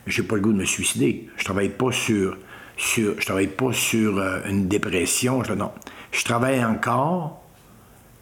J'ai 0.06 0.22
pas 0.22 0.36
le 0.36 0.42
goût 0.42 0.52
de 0.52 0.58
me 0.58 0.64
suicider. 0.64 1.28
Je 1.36 1.44
travaille 1.44 1.70
pas 1.70 1.92
sur, 1.92 2.36
sur 2.76 3.14
je 3.18 3.24
travaille 3.24 3.48
pas 3.48 3.72
sur 3.72 4.18
euh, 4.18 4.40
une 4.48 4.68
dépression. 4.68 5.42
Je, 5.44 5.52
non. 5.52 5.70
Je 6.12 6.24
travaille 6.24 6.64
encore 6.64 7.43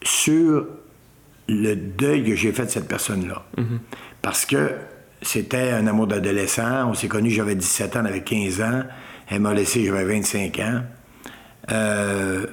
sur 0.04 0.66
le 1.48 1.74
deuil 1.74 2.24
que 2.24 2.34
j'ai 2.34 2.52
fait 2.52 2.66
de 2.66 2.70
cette 2.70 2.88
personne-là. 2.88 3.44
Parce 4.20 4.46
que 4.46 4.70
c'était 5.22 5.70
un 5.70 5.86
amour 5.86 6.06
d'adolescent. 6.06 6.88
On 6.88 6.94
s'est 6.94 7.08
connus, 7.08 7.30
j'avais 7.30 7.54
17 7.54 7.96
ans, 7.96 8.00
elle 8.00 8.06
avait 8.08 8.22
15 8.22 8.60
ans. 8.60 8.82
Elle 9.28 9.40
m'a 9.40 9.54
laissé, 9.54 9.84
j'avais 9.84 10.04
25 10.04 10.58
ans. 10.58 10.82
Euh, 11.70 12.46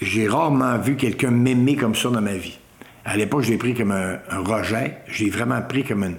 j'ai 0.00 0.28
rarement 0.28 0.76
vu 0.78 0.96
quelqu'un 0.96 1.30
m'aimer 1.30 1.76
comme 1.76 1.94
ça 1.94 2.10
dans 2.10 2.20
ma 2.20 2.34
vie. 2.34 2.58
À 3.04 3.16
l'époque, 3.16 3.42
je 3.42 3.50
l'ai 3.50 3.58
pris 3.58 3.74
comme 3.74 3.92
un, 3.92 4.18
rejet. 4.30 4.98
Je 5.06 5.24
l'ai 5.24 5.30
vraiment 5.30 5.62
pris 5.62 5.84
comme 5.84 6.04
une. 6.04 6.16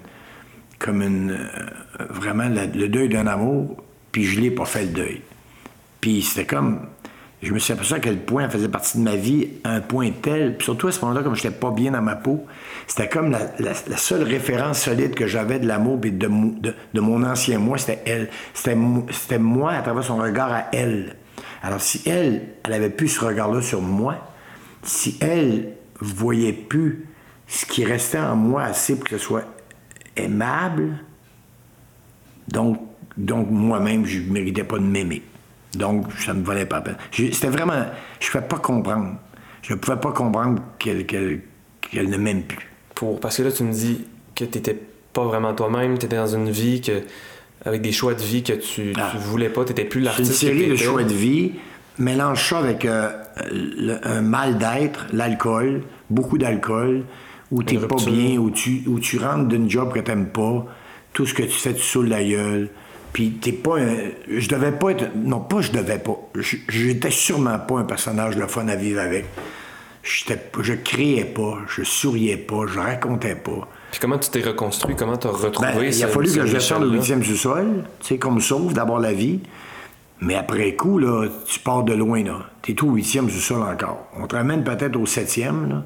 comme 0.79 1.01
une. 1.01 1.31
Euh, 1.31 2.05
vraiment 2.09 2.47
le 2.49 2.87
deuil 2.87 3.09
d'un 3.09 3.27
amour, 3.27 3.83
puis 4.11 4.23
je 4.23 4.39
l'ai 4.39 4.51
pas 4.51 4.65
fait 4.65 4.83
le 4.83 4.91
deuil. 4.91 5.21
Puis 5.99 6.21
c'était 6.21 6.45
comme. 6.45 6.87
Je 7.45 7.53
me 7.53 7.59
suis 7.59 7.73
aperçu 7.73 7.93
à 7.93 7.99
quel 7.99 8.17
point 8.17 8.45
elle 8.45 8.49
faisait 8.49 8.67
partie 8.67 8.97
de 8.97 9.03
ma 9.03 9.15
vie, 9.15 9.49
un 9.63 9.79
point 9.79 10.09
tel. 10.19 10.57
Puis 10.57 10.65
surtout 10.65 10.87
à 10.87 10.91
ce 10.91 10.99
moment-là, 11.01 11.21
comme 11.21 11.35
je 11.35 11.45
n'étais 11.45 11.55
pas 11.55 11.69
bien 11.69 11.91
dans 11.91 12.01
ma 12.01 12.15
peau, 12.15 12.43
c'était 12.87 13.07
comme 13.07 13.29
la, 13.29 13.97
seule 13.97 14.23
référence 14.23 14.79
solide 14.79 15.13
que 15.13 15.27
j'avais 15.27 15.59
de 15.59 15.67
l'amour 15.67 15.99
et 16.05 16.09
de, 16.09 16.27
de, 16.27 16.99
mon 16.99 17.21
ancien 17.21 17.59
moi, 17.59 17.77
c'était 17.77 18.01
elle. 18.07 18.29
C'était 18.55 19.37
moi 19.37 19.73
à 19.73 19.83
travers 19.83 20.03
son 20.03 20.17
regard 20.17 20.51
à 20.51 20.65
elle. 20.73 21.17
Alors 21.61 21.81
si 21.81 22.01
elle, 22.09 22.47
elle 22.63 22.73
avait 22.73 22.89
plus 22.89 23.09
ce 23.09 23.23
regard-là 23.23 23.61
sur 23.61 23.79
moi, 23.79 24.27
si 24.81 25.15
elle 25.21 25.73
voyait 25.99 26.51
plus 26.51 27.05
ce 27.45 27.67
qui 27.67 27.85
restait 27.85 28.17
en 28.17 28.35
moi 28.35 28.63
assez 28.63 28.95
pour 28.95 29.03
que 29.03 29.19
ce 29.19 29.23
soit 29.23 29.45
aimable, 30.15 30.97
donc, 32.47 32.81
donc 33.17 33.51
moi-même, 33.51 34.03
je 34.07 34.19
ne 34.21 34.31
méritais 34.31 34.63
pas 34.63 34.79
de 34.79 34.83
m'aimer. 34.83 35.21
Donc, 35.75 36.05
ça 36.19 36.33
ne 36.33 36.39
me 36.39 36.45
valait 36.45 36.65
pas 36.65 36.77
la 36.77 36.81
peine. 36.81 36.97
C'était 37.11 37.49
vraiment. 37.49 37.85
Je 38.19 38.27
ne 38.27 38.31
pouvais 38.31 38.47
pas 38.47 38.57
comprendre. 38.57 39.15
Je 39.61 39.73
ne 39.73 39.79
pouvais 39.79 39.97
pas 39.97 40.11
comprendre 40.11 40.61
qu'elle 40.77 42.09
ne 42.09 42.17
m'aime 42.17 42.43
plus. 42.43 42.69
Pour, 42.93 43.19
parce 43.19 43.37
que 43.37 43.43
là, 43.43 43.51
tu 43.51 43.63
me 43.63 43.73
dis 43.73 44.05
que 44.35 44.45
tu 44.45 44.57
n'étais 44.57 44.77
pas 45.13 45.25
vraiment 45.25 45.53
toi-même, 45.53 45.97
tu 45.97 46.05
étais 46.05 46.17
dans 46.17 46.35
une 46.35 46.49
vie 46.49 46.81
que, 46.81 47.01
avec 47.65 47.81
des 47.81 47.91
choix 47.91 48.13
de 48.13 48.21
vie 48.21 48.43
que 48.43 48.53
tu 48.53 48.81
ne 48.81 48.93
ah. 48.97 49.13
voulais 49.17 49.49
pas, 49.49 49.63
tu 49.63 49.69
n'étais 49.69 49.85
plus 49.85 50.01
l'artiste. 50.01 50.33
C'est 50.33 50.47
une 50.47 50.57
série 50.59 50.69
de 50.69 50.75
choix 50.75 51.03
de 51.03 51.13
vie. 51.13 51.53
Mélange 51.97 52.49
ça 52.49 52.59
avec 52.59 52.85
euh, 52.85 53.09
un 54.03 54.21
mal 54.21 54.57
d'être, 54.57 55.07
l'alcool, 55.13 55.81
beaucoup 56.09 56.37
d'alcool, 56.37 57.05
où 57.51 57.63
tu 57.63 57.77
n'es 57.77 57.87
pas 57.87 57.95
bien, 57.95 58.37
où 58.37 58.51
tu, 58.51 58.83
où 58.85 58.99
tu 58.99 59.17
rentres 59.17 59.47
d'une 59.47 59.69
job 59.69 59.93
que 59.93 59.99
tu 59.99 60.11
n'aimes 60.11 60.27
pas, 60.27 60.65
tout 61.13 61.25
ce 61.25 61.33
que 61.33 61.43
tu 61.43 61.57
fais, 61.57 61.73
tu 61.73 61.81
saoules 61.81 62.09
la 62.09 62.23
gueule. 62.23 62.69
Puis 63.15 63.31
t'es 63.31 63.53
pas 63.53 63.77
un... 63.77 63.95
Je 64.27 64.49
devais 64.49 64.73
pas 64.73 64.89
être... 64.89 65.15
Non, 65.15 65.39
pas 65.39 65.61
je 65.61 65.71
devais 65.71 65.99
pas. 65.99 66.19
J'étais 66.67 67.11
sûrement 67.11 67.57
pas 67.59 67.79
un 67.79 67.85
personnage 67.85 68.35
de 68.35 68.45
fun 68.45 68.67
à 68.67 68.75
vivre 68.75 68.99
avec. 68.99 69.23
Je 70.03 70.73
criais 70.73 71.23
pas, 71.23 71.59
je 71.65 71.83
souriais 71.83 72.35
pas, 72.35 72.65
je 72.67 72.77
racontais 72.77 73.35
pas. 73.35 73.69
Puis 73.91 74.01
comment 74.01 74.17
tu 74.17 74.29
t'es 74.29 74.41
reconstruit? 74.41 74.97
Comment 74.97 75.15
tu 75.15 75.27
as 75.27 75.29
retrouvé 75.29 75.69
ben, 75.73 75.93
Il 75.93 76.03
a 76.03 76.09
fallu 76.09 76.29
que 76.29 76.45
je 76.45 76.51
descende 76.51 76.83
au 76.83 76.91
huitième 76.91 77.23
sous-sol, 77.23 77.85
tu 78.01 78.07
sais, 78.07 78.19
qu'on 78.19 78.31
me 78.31 78.41
sauve 78.41 78.73
d'abord 78.73 78.99
la 78.99 79.13
vie. 79.13 79.39
Mais 80.19 80.35
après 80.35 80.75
coup, 80.75 80.97
là, 80.97 81.29
tu 81.45 81.61
pars 81.61 81.83
de 81.83 81.93
loin, 81.93 82.21
là. 82.21 82.39
T'es 82.63 82.73
tout 82.73 82.89
au 82.89 82.95
huitième 82.95 83.29
sous-sol 83.29 83.61
encore. 83.61 84.09
On 84.19 84.27
te 84.27 84.35
ramène 84.35 84.65
peut-être 84.65 84.97
au 84.97 85.05
septième, 85.05 85.69
là. 85.69 85.83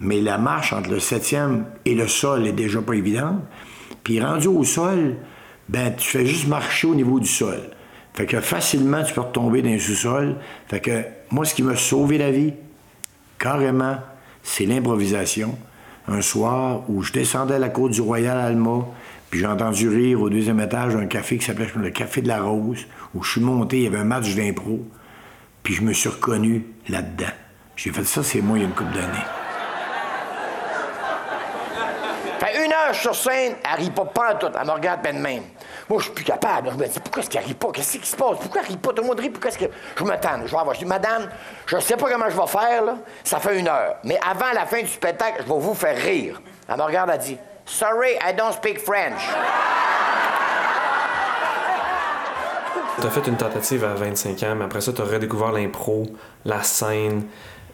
Mais 0.00 0.20
la 0.20 0.36
marche 0.36 0.74
entre 0.74 0.90
le 0.90 1.00
septième 1.00 1.64
et 1.86 1.94
le 1.94 2.06
sol 2.06 2.46
est 2.46 2.52
déjà 2.52 2.82
pas 2.82 2.92
évidente. 2.92 3.40
Puis 4.04 4.20
rendu 4.20 4.48
au 4.48 4.62
sol, 4.62 5.16
ben 5.68 5.94
tu 5.94 6.08
fais 6.08 6.26
juste 6.26 6.48
marcher 6.48 6.86
au 6.86 6.94
niveau 6.94 7.20
du 7.20 7.28
sol. 7.28 7.60
Fait 8.14 8.26
que 8.26 8.40
facilement, 8.40 9.02
tu 9.04 9.12
peux 9.12 9.20
retomber 9.20 9.62
dans 9.62 9.70
le 9.70 9.78
sous-sol. 9.78 10.36
Fait 10.68 10.80
que 10.80 11.04
moi, 11.30 11.44
ce 11.44 11.54
qui 11.54 11.62
m'a 11.62 11.76
sauvé 11.76 12.16
la 12.16 12.30
vie, 12.30 12.54
carrément, 13.38 13.98
c'est 14.42 14.64
l'improvisation. 14.64 15.56
Un 16.08 16.22
soir 16.22 16.88
où 16.88 17.02
je 17.02 17.12
descendais 17.12 17.54
à 17.54 17.58
la 17.58 17.68
côte 17.68 17.92
du 17.92 18.00
Royal 18.00 18.38
Alma, 18.38 18.86
puis 19.28 19.40
j'ai 19.40 19.46
entendu 19.46 19.88
rire 19.88 20.22
au 20.22 20.30
deuxième 20.30 20.60
étage 20.60 20.94
un 20.94 21.06
café 21.06 21.36
qui 21.36 21.44
s'appelait 21.44 21.68
le 21.76 21.90
Café 21.90 22.22
de 22.22 22.28
la 22.28 22.40
Rose, 22.40 22.86
où 23.14 23.22
je 23.22 23.32
suis 23.32 23.40
monté, 23.40 23.78
il 23.78 23.82
y 23.82 23.86
avait 23.86 23.98
un 23.98 24.04
match 24.04 24.34
d'impro, 24.34 24.86
puis 25.62 25.74
je 25.74 25.82
me 25.82 25.92
suis 25.92 26.08
reconnu 26.08 26.64
là-dedans. 26.88 27.32
J'ai 27.74 27.90
fait 27.90 28.04
ça, 28.04 28.22
c'est 28.22 28.40
moi 28.40 28.56
il 28.56 28.62
y 28.62 28.64
a 28.64 28.68
une 28.68 28.74
couple 28.74 28.94
d'années. 28.94 29.35
Sur 32.92 33.14
scène, 33.14 33.56
elle 33.64 33.84
rit 33.84 33.90
pas, 33.90 34.04
pas 34.04 34.34
tout. 34.34 34.46
Elle 34.58 34.66
me 34.66 34.72
regarde 34.72 35.02
ben 35.02 35.16
de 35.16 35.20
même. 35.20 35.42
Moi, 35.88 35.98
je 35.98 36.04
suis 36.04 36.12
plus 36.12 36.24
capable. 36.24 36.70
Je 36.70 36.76
me 36.76 36.86
dis, 36.86 37.00
pourquoi 37.00 37.22
est-ce 37.22 37.30
qu'elle 37.30 37.44
rit 37.44 37.54
pas? 37.54 37.68
Qu'est-ce 37.72 37.98
qui 37.98 38.06
se 38.06 38.16
passe? 38.16 38.38
Pourquoi 38.40 38.62
elle 38.62 38.68
rit 38.68 38.76
pas? 38.76 38.92
Tout 38.92 39.02
le 39.02 39.08
monde. 39.08 39.20
Pourquoi 39.30 39.50
est-ce 39.50 39.58
que. 39.58 39.66
Je 39.96 40.04
me 40.04 40.16
tente. 40.16 40.46
Je 40.46 40.54
vais. 40.56 40.74
Je 40.74 40.78
dis, 40.78 40.84
madame, 40.84 41.28
je 41.66 41.78
sais 41.78 41.96
pas 41.96 42.08
comment 42.10 42.28
je 42.28 42.36
vais 42.36 42.46
faire. 42.46 42.82
Ça 43.24 43.40
fait 43.40 43.58
une 43.58 43.68
heure. 43.68 43.96
Mais 44.04 44.18
avant 44.26 44.52
la 44.54 44.66
fin 44.66 44.80
du 44.80 44.88
spectacle, 44.88 45.42
je 45.46 45.52
vais 45.52 45.58
vous 45.58 45.74
faire 45.74 45.96
rire. 45.96 46.40
Elle 46.68 46.76
me 46.76 46.82
regarde, 46.82 47.10
elle 47.12 47.18
dit, 47.18 47.38
Sorry, 47.66 48.12
I 48.24 48.32
don't 48.32 48.52
speak 48.52 48.78
French. 48.78 49.20
Tu 53.00 53.06
as 53.06 53.10
fait 53.10 53.26
une 53.26 53.36
tentative 53.36 53.84
à 53.84 53.94
25 53.94 54.42
ans, 54.44 54.54
mais 54.54 54.64
après 54.64 54.80
ça, 54.80 54.92
tu 54.92 55.02
as 55.02 55.04
redécouvert 55.04 55.52
l'impro, 55.52 56.06
la 56.44 56.62
scène 56.62 57.26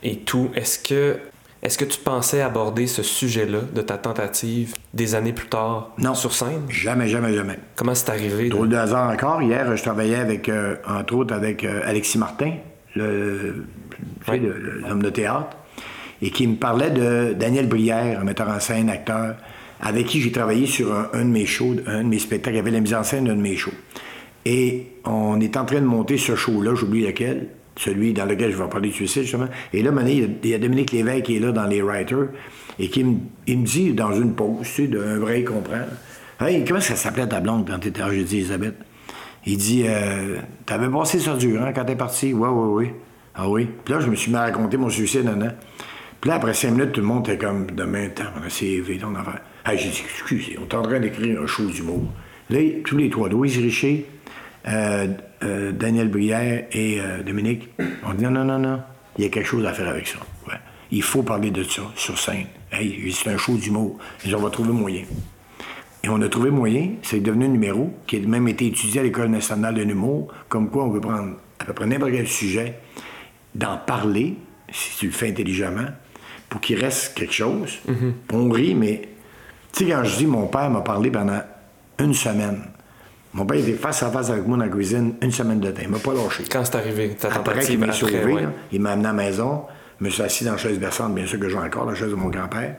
et 0.02 0.20
tout. 0.20 0.50
Est-ce 0.54 0.78
que 0.78 1.20
est-ce 1.62 1.78
que 1.78 1.84
tu 1.84 2.00
pensais 2.00 2.40
aborder 2.40 2.88
ce 2.88 3.04
sujet-là 3.04 3.60
de 3.72 3.82
ta 3.82 3.96
tentative 3.96 4.74
des 4.94 5.14
années 5.14 5.32
plus 5.32 5.46
tard 5.46 5.92
non, 5.96 6.14
sur 6.14 6.32
scène? 6.32 6.62
Jamais, 6.68 7.08
jamais, 7.08 7.32
jamais. 7.34 7.56
Comment 7.76 7.94
c'est 7.94 8.10
arrivé? 8.10 8.48
Drôle 8.48 8.68
de 8.68 8.76
hasard 8.76 9.12
encore. 9.12 9.40
Hier, 9.42 9.76
je 9.76 9.80
travaillais 9.80 10.16
avec, 10.16 10.48
euh, 10.48 10.74
entre 10.88 11.14
autres, 11.14 11.32
avec 11.32 11.62
euh, 11.62 11.82
Alexis 11.84 12.18
Martin, 12.18 12.54
l'homme 12.96 13.64
de 15.02 15.10
théâtre, 15.10 15.56
et 16.20 16.30
qui 16.30 16.48
me 16.48 16.56
parlait 16.56 16.90
de 16.90 17.32
Daniel 17.34 17.68
Brière, 17.68 18.20
un 18.20 18.24
metteur 18.24 18.48
en 18.48 18.58
scène, 18.58 18.90
acteur, 18.90 19.36
avec 19.80 20.06
qui 20.06 20.20
j'ai 20.20 20.32
travaillé 20.32 20.66
sur 20.66 20.92
un, 21.12 21.24
de 21.24 21.30
mes 21.30 21.46
shows, 21.46 21.76
un 21.86 22.02
de 22.02 22.08
mes 22.08 22.18
spectacles. 22.18 22.56
Il 22.56 22.58
y 22.58 22.60
avait 22.60 22.70
la 22.72 22.80
mise 22.80 22.94
en 22.94 23.04
scène 23.04 23.26
d'un 23.26 23.36
de 23.36 23.40
mes 23.40 23.56
shows. 23.56 23.70
Et 24.44 24.88
on 25.04 25.40
est 25.40 25.56
en 25.56 25.64
train 25.64 25.80
de 25.80 25.86
monter 25.86 26.18
ce 26.18 26.34
show-là, 26.34 26.74
j'oublie 26.74 27.06
lequel, 27.06 27.46
celui 27.76 28.12
dans 28.12 28.26
lequel 28.26 28.52
je 28.52 28.56
vais 28.56 28.68
parler 28.68 28.90
de 28.90 28.94
suicide, 28.94 29.22
justement. 29.22 29.48
Et 29.72 29.82
là, 29.82 29.90
il 30.06 30.48
y 30.48 30.54
a 30.54 30.58
Dominique 30.58 30.92
Lévesque 30.92 31.24
qui 31.24 31.36
est 31.36 31.40
là 31.40 31.52
dans 31.52 31.66
les 31.66 31.82
writers 31.82 32.28
et 32.78 32.88
qui 32.88 33.04
me, 33.04 33.18
dit 33.46 33.92
dans 33.92 34.12
une 34.12 34.34
pause, 34.34 34.60
tu 34.62 34.66
sais, 34.66 34.86
d'un 34.88 35.18
vrai 35.18 35.42
comprend. 35.44 35.86
Hey, 36.40 36.64
comment 36.64 36.80
ça 36.80 36.96
s'appelait 36.96 37.26
ta 37.26 37.40
blonde 37.40 37.68
quand 37.68 37.78
t'étais 37.78 38.02
J'ai 38.10 38.24
dit 38.24 38.36
Elisabeth. 38.38 38.74
Il 39.46 39.56
dit 39.56 39.84
euh, 39.86 40.38
T'avais 40.66 40.88
passé 40.88 41.18
ça 41.18 41.36
dur, 41.36 41.62
hein, 41.62 41.72
quand 41.74 41.84
t'es 41.84 41.96
parti? 41.96 42.32
Ouais, 42.32 42.48
ouais, 42.48 42.84
oui. 42.84 42.90
Ah 43.34 43.48
oui. 43.48 43.68
Puis 43.84 43.94
là, 43.94 44.00
je 44.00 44.08
me 44.08 44.14
suis 44.14 44.30
mis 44.30 44.36
à 44.36 44.42
raconter 44.42 44.76
mon 44.76 44.90
suicide, 44.90 45.24
non, 45.24 45.48
Puis 46.20 46.28
là, 46.28 46.36
après 46.36 46.54
cinq 46.54 46.72
minutes, 46.72 46.92
tout 46.92 47.00
le 47.00 47.06
monde 47.06 47.28
était 47.28 47.38
comme 47.38 47.70
demain, 47.70 48.08
temps, 48.08 48.24
on 48.40 48.46
a 48.46 48.50
CV, 48.50 49.00
on 49.04 49.14
a 49.14 49.24
fait. 49.24 49.76
j'ai 49.78 49.88
dit 49.88 50.02
Excusez, 50.04 50.58
on 50.58 50.68
est 50.68 50.74
en 50.74 50.82
train 50.82 51.00
d'écrire 51.00 51.40
un 51.40 51.46
show 51.46 51.64
d'humour. 51.64 52.04
Là, 52.50 52.58
tous 52.84 52.96
les 52.96 53.08
trois, 53.08 53.28
Louise 53.28 53.56
Richer, 53.58 54.06
euh, 54.68 55.08
euh, 55.42 55.72
Daniel 55.72 56.08
Brière 56.08 56.66
et 56.70 57.00
euh, 57.00 57.22
Dominique, 57.22 57.68
on 58.06 58.14
dit 58.14 58.24
non, 58.24 58.30
non, 58.30 58.44
non, 58.44 58.58
non, 58.58 58.80
il 59.18 59.24
y 59.24 59.26
a 59.26 59.30
quelque 59.30 59.46
chose 59.46 59.64
à 59.66 59.72
faire 59.72 59.88
avec 59.88 60.06
ça. 60.06 60.18
Il 60.94 61.02
faut 61.02 61.22
parler 61.22 61.50
de 61.50 61.62
ça 61.62 61.82
sur 61.96 62.18
scène. 62.18 62.46
c'est 62.70 63.30
un 63.30 63.38
show 63.38 63.54
d'humour. 63.54 63.98
on 64.26 64.36
va 64.36 64.50
trouver 64.50 64.72
moyen. 64.72 65.04
Et 66.04 66.08
on 66.10 66.20
a 66.20 66.28
trouvé 66.28 66.50
moyen, 66.50 66.90
c'est 67.00 67.20
devenu 67.20 67.46
un 67.46 67.48
numéro 67.48 67.94
qui 68.06 68.16
a 68.16 68.20
même 68.20 68.46
été 68.48 68.66
étudié 68.66 69.00
à 69.00 69.02
l'École 69.02 69.28
nationale 69.28 69.74
de 69.74 69.82
l'humour, 69.82 70.28
comme 70.50 70.68
quoi 70.68 70.84
on 70.84 70.90
peut 70.90 71.00
prendre 71.00 71.36
à 71.60 71.64
peu 71.64 71.72
près 71.72 71.86
n'importe 71.86 72.12
quel 72.12 72.28
sujet, 72.28 72.78
d'en 73.54 73.78
parler, 73.78 74.36
si 74.70 74.98
tu 74.98 75.06
le 75.06 75.12
fais 75.12 75.30
intelligemment, 75.30 75.86
pour 76.50 76.60
qu'il 76.60 76.78
reste 76.78 77.14
quelque 77.14 77.32
chose. 77.32 77.78
Mm-hmm. 77.88 78.12
On 78.34 78.50
rit, 78.50 78.74
mais 78.74 79.08
tu 79.72 79.84
sais, 79.84 79.90
quand 79.90 80.04
je 80.04 80.18
dis 80.18 80.26
mon 80.26 80.46
père 80.48 80.68
m'a 80.70 80.82
parlé 80.82 81.10
pendant 81.10 81.40
une 81.98 82.12
semaine, 82.12 82.64
mon 83.34 83.46
père 83.46 83.58
était 83.58 83.72
face 83.72 84.02
à 84.02 84.10
face 84.10 84.30
avec 84.30 84.46
moi 84.46 84.58
dans 84.58 84.64
la 84.64 84.70
cuisine 84.70 85.14
une 85.22 85.32
semaine 85.32 85.60
de 85.60 85.70
temps. 85.70 85.80
Il 85.82 85.88
m'a 85.88 85.98
pas 85.98 86.12
lâché. 86.12 86.44
Quand 86.50 86.64
c'est 86.64 86.76
arrivé, 86.76 87.14
ta 87.18 87.32
Après 87.32 87.64
qu'il 87.64 87.78
m'a 87.78 87.92
sauvé, 87.92 88.46
il 88.70 88.80
m'a 88.80 88.90
amené 88.90 89.08
à 89.08 89.12
la 89.12 89.24
maison. 89.24 89.62
Je 89.98 90.04
me 90.04 90.10
suis 90.10 90.22
assis 90.22 90.44
dans 90.44 90.52
la 90.52 90.58
chaise 90.58 90.78
berçante, 90.78 91.14
bien 91.14 91.26
sûr 91.26 91.38
que 91.38 91.48
j'ai 91.48 91.56
encore 91.56 91.86
la 91.86 91.94
chaise 91.94 92.10
de 92.10 92.14
mon 92.14 92.28
grand-père. 92.28 92.76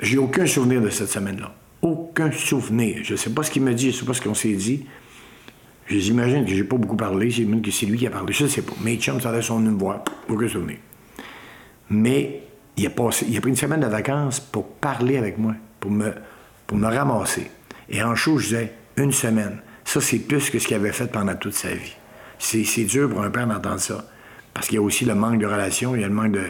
J'ai 0.00 0.18
aucun 0.18 0.46
souvenir 0.46 0.80
de 0.80 0.90
cette 0.90 1.08
semaine-là. 1.08 1.52
Aucun 1.82 2.30
souvenir. 2.30 2.98
Je 3.02 3.12
ne 3.12 3.16
sais 3.16 3.30
pas 3.30 3.42
ce 3.42 3.50
qu'il 3.50 3.62
me 3.62 3.74
dit, 3.74 3.90
je 3.90 3.96
ne 3.96 4.00
sais 4.00 4.06
pas 4.06 4.14
ce 4.14 4.20
qu'on 4.20 4.34
s'est 4.34 4.52
dit. 4.52 4.86
J'imagine 5.88 6.44
que 6.44 6.50
j'ai 6.50 6.64
pas 6.64 6.76
beaucoup 6.76 6.96
parlé, 6.96 7.30
j'imagine 7.30 7.62
que 7.62 7.70
c'est 7.70 7.86
lui 7.86 7.98
qui 7.98 8.06
a 8.06 8.10
parlé. 8.10 8.32
Je 8.32 8.44
ne 8.44 8.48
sais 8.48 8.62
pas. 8.62 8.72
Mais 8.82 8.96
chums, 8.96 9.20
ça 9.20 9.40
son 9.42 9.60
une 9.60 9.78
voix. 9.78 10.04
Aucun 10.28 10.48
souvenir. 10.48 10.78
Mais 11.90 12.42
il 12.76 12.86
a, 12.86 12.90
passé, 12.90 13.26
il 13.28 13.36
a 13.36 13.40
pris 13.40 13.50
une 13.50 13.56
semaine 13.56 13.80
de 13.80 13.86
vacances 13.86 14.38
pour 14.40 14.66
parler 14.66 15.16
avec 15.16 15.38
moi, 15.38 15.54
pour 15.80 15.90
me, 15.90 16.12
pour 16.66 16.76
me 16.76 16.86
ramasser. 16.86 17.50
Et 17.88 18.02
en 18.02 18.14
chaud, 18.14 18.38
je 18.38 18.44
disais, 18.44 18.72
une 18.96 19.12
semaine. 19.12 19.60
Ça, 19.84 20.00
c'est 20.00 20.18
plus 20.18 20.50
que 20.50 20.58
ce 20.58 20.66
qu'il 20.66 20.76
avait 20.76 20.92
fait 20.92 21.06
pendant 21.06 21.34
toute 21.34 21.54
sa 21.54 21.68
vie. 21.68 21.96
C'est 22.38 22.84
dur 22.84 23.08
pour 23.08 23.22
un 23.22 23.30
père 23.30 23.46
d'entendre 23.46 23.80
ça. 23.80 24.04
Parce 24.52 24.66
qu'il 24.66 24.76
y 24.76 24.78
a 24.78 24.82
aussi 24.82 25.04
le 25.04 25.14
manque 25.14 25.38
de 25.38 25.46
relation, 25.46 25.94
il 25.94 26.00
y 26.00 26.04
a 26.04 26.08
le 26.08 26.14
manque 26.14 26.32
de, 26.32 26.42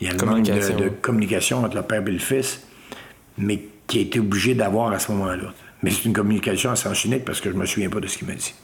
il 0.00 0.06
y 0.06 0.10
a 0.10 0.14
le 0.14 0.26
manque 0.26 0.42
de, 0.42 0.88
communication 0.88 1.64
entre 1.64 1.76
le 1.76 1.82
père 1.82 2.02
et 2.06 2.10
le 2.10 2.18
fils, 2.18 2.62
mais 3.38 3.62
qui 3.86 3.98
a 3.98 4.00
été 4.02 4.20
obligé 4.20 4.54
d'avoir 4.54 4.92
à 4.92 4.98
ce 4.98 5.12
moment-là. 5.12 5.52
Mais 5.82 5.90
c'est 5.90 6.04
une 6.04 6.12
communication 6.12 6.70
à 6.70 6.76
sens 6.76 7.04
unique 7.04 7.24
parce 7.24 7.40
que 7.40 7.50
je 7.50 7.56
me 7.56 7.66
souviens 7.66 7.90
pas 7.90 8.00
de 8.00 8.06
ce 8.06 8.18
qu'il 8.18 8.26
m'a 8.26 8.34
dit. 8.34 8.54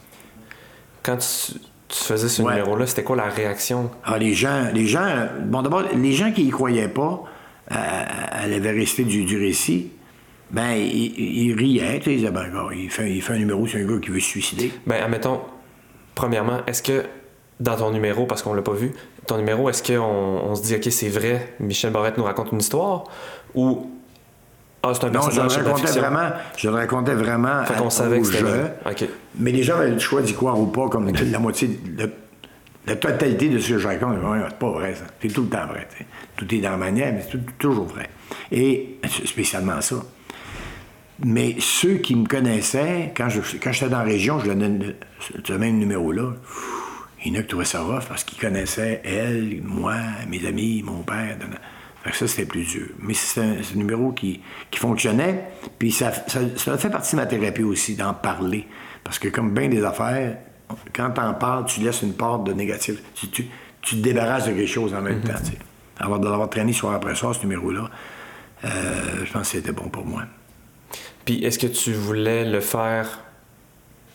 Quand 1.02 1.18
tu, 1.18 1.58
faisais 1.90 2.28
ce 2.28 2.42
numéro-là, 2.42 2.86
c'était 2.86 3.04
quoi 3.04 3.16
la 3.16 3.28
réaction? 3.28 3.90
Ah, 4.04 4.18
les 4.18 4.34
gens, 4.34 4.70
les 4.72 4.86
gens, 4.86 5.28
bon 5.44 5.62
d'abord, 5.62 5.84
les 5.94 6.12
gens 6.12 6.32
qui 6.32 6.44
y 6.44 6.50
croyaient 6.50 6.88
pas 6.88 7.24
à, 7.70 8.42
à 8.42 8.46
la 8.46 8.58
vérité 8.58 9.04
du, 9.04 9.24
du 9.24 9.38
récit, 9.38 9.90
Ben, 10.50 10.72
il, 10.72 11.54
riait, 11.54 11.98
tu 11.98 12.04
sais, 12.04 12.16
il 12.16 12.30
ben, 12.30 12.46
il 12.74 12.90
fait, 12.90 13.10
il 13.10 13.20
fait 13.20 13.34
un 13.34 13.38
numéro 13.38 13.66
sur 13.66 13.78
un 13.78 13.84
gars 13.84 14.00
qui 14.00 14.10
veut 14.10 14.20
se 14.20 14.26
suicider. 14.26 14.72
Ben, 14.86 15.02
admettons, 15.02 15.40
premièrement, 16.14 16.60
est-ce 16.66 16.82
que 16.82 17.04
dans 17.60 17.76
ton 17.76 17.90
numéro, 17.90 18.24
parce 18.24 18.42
qu'on 18.42 18.54
l'a 18.54 18.62
pas 18.62 18.72
vu, 18.72 18.92
ton 19.26 19.36
numéro, 19.36 19.68
est-ce 19.68 19.82
qu'on 19.82 20.02
on 20.02 20.54
se 20.54 20.62
dit, 20.62 20.74
OK, 20.74 20.88
c'est 20.90 21.08
vrai, 21.08 21.54
Michel 21.60 21.92
Barrette 21.92 22.16
nous 22.16 22.24
raconte 22.24 22.52
une 22.52 22.60
histoire, 22.60 23.04
ou 23.54 23.90
ah, 24.82 24.92
c'est 24.94 25.04
un 25.04 25.10
non, 25.10 25.28
je 25.28 25.40
le 25.40 25.48
racontais 25.48 25.98
vraiment, 25.98 26.30
je 26.56 26.68
le 26.68 26.74
racontais 26.74 27.14
vraiment 27.14 27.64
fait 27.64 27.74
qu'on 27.74 27.90
savait 27.90 28.20
que 28.20 28.26
c'était 28.26 28.44
vrai. 28.44 28.78
Mais 29.38 29.50
les 29.50 29.62
gens 29.62 29.76
avaient 29.76 29.90
le 29.90 29.98
choix 29.98 30.22
d'y 30.22 30.34
croire 30.34 30.58
ou 30.58 30.66
pas, 30.66 30.88
comme 30.88 31.10
la 31.12 31.38
moitié, 31.38 31.78
la 32.86 32.96
totalité 32.96 33.48
de 33.48 33.58
ce 33.58 33.70
que 33.70 33.78
je 33.78 33.86
raconte, 33.86 34.16
c'est 34.48 34.58
pas 34.58 34.70
vrai, 34.70 34.94
ça. 34.94 35.04
C'est 35.20 35.28
tout 35.28 35.42
le 35.42 35.48
temps 35.48 35.66
vrai. 35.66 35.86
Tout 36.36 36.54
est 36.54 36.58
dans 36.58 36.70
la 36.70 36.76
manière, 36.76 37.12
mais 37.12 37.24
c'est 37.30 37.58
toujours 37.58 37.86
vrai. 37.86 38.08
Et 38.52 38.98
spécialement 39.26 39.80
ça. 39.80 39.96
Mais 41.24 41.56
ceux 41.58 41.94
qui 41.94 42.14
me 42.14 42.26
connaissaient, 42.26 43.12
quand, 43.16 43.28
je, 43.28 43.40
quand 43.60 43.72
j'étais 43.72 43.88
dans 43.88 43.98
la 43.98 44.04
région, 44.04 44.38
je 44.38 44.46
leur 44.46 44.56
donnais 44.56 44.96
ce 45.44 45.52
même 45.52 45.78
numéro-là. 45.78 46.34
Il 47.24 47.32
y 47.32 47.36
en 47.36 47.40
a 47.40 47.42
qui 47.42 47.48
trouvaient 47.48 47.64
ça 47.64 47.82
rough 47.82 48.04
parce 48.08 48.22
qu'ils 48.22 48.38
connaissaient 48.38 49.02
elle, 49.04 49.60
moi, 49.64 49.96
mes 50.28 50.46
amis, 50.46 50.82
mon 50.84 51.02
père. 51.02 51.36
Fait 52.04 52.10
que 52.10 52.16
ça, 52.16 52.28
c'était 52.28 52.46
plus 52.46 52.64
dur. 52.64 52.86
Mais 53.00 53.14
c'est 53.14 53.40
un, 53.40 53.56
numéro 53.74 54.12
qui, 54.12 54.40
qui, 54.70 54.78
fonctionnait. 54.78 55.44
Puis 55.78 55.90
ça, 55.90 56.12
ça, 56.28 56.78
fait 56.78 56.90
partie 56.90 57.16
de 57.16 57.20
ma 57.20 57.26
thérapie 57.26 57.64
aussi, 57.64 57.96
d'en 57.96 58.14
parler. 58.14 58.68
Parce 59.02 59.18
que 59.18 59.28
comme 59.28 59.52
bien 59.52 59.68
des 59.68 59.82
affaires, 59.82 60.38
quand 60.94 61.10
t'en 61.10 61.34
parles, 61.34 61.64
tu 61.66 61.80
laisses 61.80 62.02
une 62.02 62.14
part 62.14 62.38
de 62.40 62.52
négatif. 62.52 63.02
Tu, 63.14 63.28
tu, 63.28 63.48
te 63.82 63.96
débarrasses 63.96 64.46
de 64.46 64.52
quelque 64.52 64.66
chose 64.66 64.94
en 64.94 65.02
même 65.02 65.20
mm-hmm. 65.20 65.26
temps. 65.26 65.58
Avoir 65.98 66.20
de 66.20 66.28
l'avoir 66.28 66.48
traîné 66.48 66.72
soir 66.72 66.94
après 66.94 67.16
soir, 67.16 67.34
ce 67.34 67.40
numéro-là, 67.40 67.90
euh, 68.64 68.68
je 69.24 69.32
pense 69.32 69.50
que 69.50 69.56
c'était 69.56 69.72
bon 69.72 69.88
pour 69.88 70.06
moi. 70.06 70.22
Puis 71.28 71.44
est-ce 71.44 71.58
que 71.58 71.66
tu 71.66 71.92
voulais 71.92 72.50
le 72.50 72.60
faire 72.60 73.20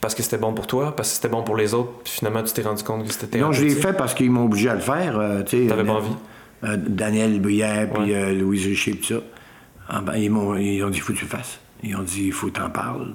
parce 0.01 0.15
que 0.15 0.24
c'était 0.24 0.39
bon 0.39 0.51
pour 0.51 0.65
toi, 0.65 0.96
parce 0.96 1.10
que 1.10 1.15
c'était 1.17 1.29
bon 1.29 1.43
pour 1.43 1.55
les 1.55 1.75
autres, 1.75 1.91
puis 2.03 2.12
finalement 2.12 2.41
tu 2.41 2.51
t'es 2.53 2.63
rendu 2.63 2.84
compte 2.84 3.08
que 3.08 3.13
c'était 3.13 3.38
Non, 3.38 3.51
je 3.51 3.65
l'ai 3.65 3.75
fait 3.75 3.93
parce 3.93 4.15
qu'ils 4.15 4.32
m'ont 4.32 4.46
obligé 4.46 4.70
à 4.70 4.74
le 4.74 4.79
faire. 4.79 5.20
Euh, 5.20 5.43
tu 5.43 5.67
T'avais 5.67 5.84
pas 5.84 5.93
envie? 5.93 6.15
Euh, 6.63 6.75
Daniel 6.75 7.39
Bouillet, 7.39 7.88
puis 7.93 8.15
euh, 8.15 8.34
Louise 8.34 8.65
Richer, 8.65 8.96
tout 8.96 9.13
ça. 9.13 9.22
Ah, 9.88 10.01
ben, 10.01 10.15
ils, 10.15 10.32
m'ont, 10.32 10.55
ils 10.55 10.82
ont 10.84 10.89
dit, 10.89 10.98
il 10.98 11.01
faut 11.01 11.13
que 11.13 11.20
tu 11.20 11.25
le 11.25 11.29
fasses. 11.29 11.60
Ils 11.84 11.96
ont 11.96 12.01
dit, 12.01 12.24
il 12.25 12.32
faut 12.32 12.48
que 12.48 12.53
tu 12.53 12.62
en 12.62 12.72
parles. 12.72 13.13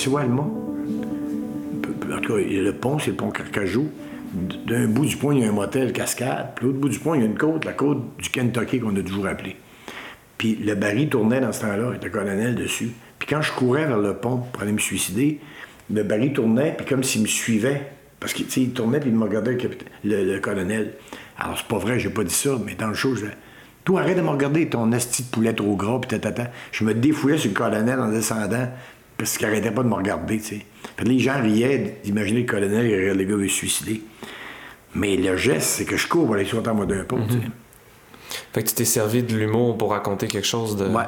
Connaissez-vous 0.00 0.16
Allemand? 0.16 0.50
En 2.10 2.20
tout 2.20 2.32
cas, 2.32 2.38
le 2.38 2.72
pont, 2.72 2.98
c'est 2.98 3.10
le 3.10 3.16
pont 3.16 3.30
Carcajou. 3.30 3.90
D'un 4.66 4.86
bout 4.86 5.04
du 5.04 5.14
pont, 5.18 5.32
il 5.32 5.40
y 5.40 5.44
a 5.44 5.50
un 5.50 5.52
motel 5.52 5.92
cascade. 5.92 6.52
Puis 6.56 6.64
l'autre 6.64 6.78
bout 6.78 6.88
du 6.88 6.98
pont, 6.98 7.14
il 7.14 7.20
y 7.20 7.22
a 7.22 7.26
une 7.26 7.36
côte, 7.36 7.66
la 7.66 7.74
côte 7.74 8.16
du 8.16 8.30
Kentucky 8.30 8.80
qu'on 8.80 8.96
a 8.96 9.02
toujours 9.02 9.26
appelée. 9.26 9.56
Puis 10.38 10.56
le 10.56 10.74
baril 10.74 11.10
tournait 11.10 11.40
dans 11.40 11.52
ce 11.52 11.60
temps-là, 11.60 11.88
avec 11.88 12.02
le 12.02 12.08
colonel 12.08 12.54
dessus. 12.54 12.92
Puis 13.18 13.28
quand 13.28 13.42
je 13.42 13.52
courais 13.52 13.84
vers 13.84 13.98
le 13.98 14.14
pont 14.14 14.38
pour 14.38 14.62
aller 14.62 14.72
me 14.72 14.78
suicider, 14.78 15.38
le 15.92 16.02
baril 16.02 16.32
tournait, 16.32 16.72
puis 16.74 16.86
comme 16.86 17.02
s'il 17.02 17.20
me 17.20 17.26
suivait. 17.26 17.92
Parce 18.20 18.32
qu'il 18.32 18.70
tournait, 18.72 19.00
puis 19.00 19.10
il 19.10 19.16
me 19.16 19.24
regardait 19.24 19.58
le, 20.04 20.38
colonel. 20.38 20.94
Alors, 21.38 21.58
c'est 21.58 21.68
pas 21.68 21.78
vrai, 21.78 21.98
j'ai 21.98 22.10
pas 22.10 22.24
dit 22.24 22.32
ça, 22.32 22.52
mais 22.64 22.74
dans 22.74 22.88
le 22.88 22.94
show, 22.94 23.14
je 23.16 23.26
Toi, 23.84 24.00
arrête 24.00 24.16
de 24.16 24.22
me 24.22 24.28
regarder, 24.28 24.66
ton 24.66 24.92
asti 24.92 25.24
de 25.24 25.28
poulet 25.28 25.52
trop 25.52 25.76
gras, 25.76 26.00
puis 26.00 26.18
tata. 26.18 26.50
Je 26.72 26.84
me 26.84 26.94
défouillais 26.94 27.36
sur 27.36 27.50
le 27.50 27.56
colonel 27.56 27.98
en 27.98 28.10
descendant, 28.10 28.68
parce 29.20 29.36
qu'il 29.36 29.46
arrêtait 29.46 29.70
pas 29.70 29.82
de 29.82 29.88
me 29.88 29.94
regarder, 29.94 30.38
tu 30.38 30.44
sais. 30.44 30.66
les 31.04 31.18
gens 31.18 31.40
riaient 31.42 32.00
d'imaginer 32.02 32.40
le 32.40 32.46
colonel, 32.46 32.86
et 32.86 33.14
le 33.14 33.24
gars 33.24 33.36
veut 33.36 33.48
se 33.48 33.54
suicider. 33.54 34.02
Mais 34.94 35.16
le 35.16 35.36
geste, 35.36 35.68
c'est 35.68 35.84
que 35.84 35.96
je 35.96 36.08
cours 36.08 36.26
pour 36.26 36.34
aller 36.34 36.46
sauter 36.46 36.70
en 36.70 36.74
mode 36.74 36.88
d'un 36.88 37.04
pont, 37.04 37.24
tu 37.26 37.34
sais. 37.34 37.40
Fait 38.52 38.62
que 38.62 38.68
tu 38.68 38.74
t'es 38.74 38.84
servi 38.84 39.22
de 39.22 39.36
l'humour 39.36 39.76
pour 39.76 39.90
raconter 39.90 40.26
quelque 40.26 40.46
chose 40.46 40.76
de. 40.76 40.86
Ouais. 40.86 41.04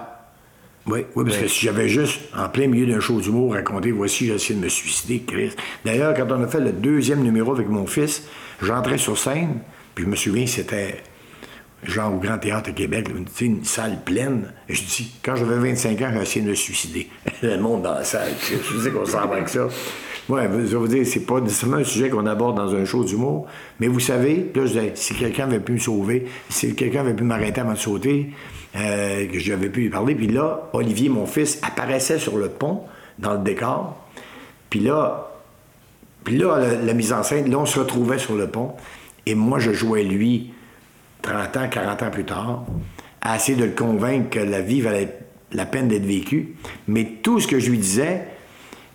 Oui, 0.86 1.06
oui, 1.14 1.24
parce 1.24 1.38
que 1.38 1.46
si 1.46 1.66
j'avais 1.66 1.88
juste, 1.88 2.20
en 2.36 2.48
plein 2.48 2.66
milieu 2.66 2.92
d'un 2.92 2.98
show 2.98 3.20
d'humour, 3.20 3.52
raconté 3.52 3.92
voici, 3.92 4.26
j'ai 4.26 4.34
essayé 4.34 4.58
de 4.58 4.64
me 4.64 4.68
suicider, 4.68 5.20
Chris. 5.20 5.52
D'ailleurs, 5.84 6.12
quand 6.14 6.26
on 6.30 6.42
a 6.42 6.48
fait 6.48 6.60
le 6.60 6.72
deuxième 6.72 7.22
numéro 7.22 7.52
avec 7.52 7.68
mon 7.68 7.86
fils, 7.86 8.24
j'entrais 8.60 8.98
sur 8.98 9.16
scène, 9.16 9.60
puis 9.94 10.04
je 10.04 10.10
me 10.10 10.16
souviens, 10.16 10.46
c'était 10.46 11.00
genre 11.82 12.14
au 12.14 12.18
Grand 12.18 12.38
Théâtre 12.38 12.70
à 12.70 12.72
Québec, 12.72 13.08
une, 13.40 13.64
salle 13.64 13.98
pleine. 14.04 14.52
Et 14.68 14.74
je 14.74 14.84
dis, 14.84 15.12
quand 15.22 15.36
j'avais 15.36 15.56
25 15.56 16.00
ans, 16.02 16.10
j'ai 16.14 16.22
essayé 16.22 16.44
de 16.44 16.50
me 16.50 16.54
suicider. 16.54 17.08
le 17.42 17.58
monde 17.58 17.82
dans 17.82 17.94
la 17.94 18.04
salle, 18.04 18.32
je 18.40 18.78
sais 18.78 18.90
qu'on 18.90 19.06
s'en 19.06 19.26
va 19.26 19.36
avec 19.36 19.48
ça. 19.48 19.68
Ouais, 20.28 20.48
je 20.66 20.76
vous 20.76 20.86
dire, 20.86 21.04
c'est 21.04 21.26
pas 21.26 21.40
nécessairement 21.40 21.78
un 21.78 21.84
sujet 21.84 22.08
qu'on 22.08 22.26
aborde 22.26 22.56
dans 22.56 22.72
un 22.74 22.84
show 22.84 23.02
d'humour, 23.02 23.46
mais 23.80 23.88
vous 23.88 23.98
savez, 23.98 24.52
là, 24.54 24.66
je 24.66 24.78
si 24.94 25.14
quelqu'un 25.14 25.44
avait 25.44 25.58
pu 25.58 25.72
me 25.72 25.78
sauver, 25.78 26.26
si 26.48 26.76
quelqu'un 26.76 27.00
avait 27.00 27.14
pu 27.14 27.24
m'arrêter 27.24 27.60
avant 27.60 27.72
de 27.72 27.78
sauter, 27.78 28.30
euh, 28.76 29.26
que 29.26 29.38
j'avais 29.40 29.68
pu 29.68 29.80
lui 29.80 29.90
parler, 29.90 30.14
puis 30.14 30.28
là, 30.28 30.70
Olivier, 30.74 31.08
mon 31.08 31.26
fils, 31.26 31.58
apparaissait 31.62 32.20
sur 32.20 32.36
le 32.38 32.48
pont, 32.48 32.82
dans 33.18 33.32
le 33.32 33.40
décor, 33.40 33.96
puis 34.70 34.78
là, 34.78 35.28
puis 36.22 36.38
là, 36.38 36.60
la 36.84 36.94
mise 36.94 37.12
en 37.12 37.24
scène, 37.24 37.50
là, 37.50 37.58
on 37.58 37.66
se 37.66 37.80
retrouvait 37.80 38.18
sur 38.18 38.36
le 38.36 38.46
pont, 38.46 38.74
et 39.26 39.34
moi, 39.34 39.58
je 39.58 39.72
jouais 39.72 40.04
lui 40.04 40.52
30 41.22 41.56
ans, 41.56 41.68
40 41.68 42.02
ans 42.02 42.10
plus 42.10 42.24
tard, 42.24 42.64
à 43.20 43.36
essayer 43.36 43.56
de 43.56 43.64
le 43.64 43.70
convaincre 43.70 44.30
que 44.30 44.38
la 44.38 44.60
vie 44.60 44.80
valait 44.80 45.18
la 45.52 45.66
peine 45.66 45.88
d'être 45.88 46.04
vécue. 46.04 46.54
Mais 46.88 47.04
tout 47.22 47.40
ce 47.40 47.46
que 47.46 47.58
je 47.58 47.70
lui 47.70 47.78
disais 47.78 48.26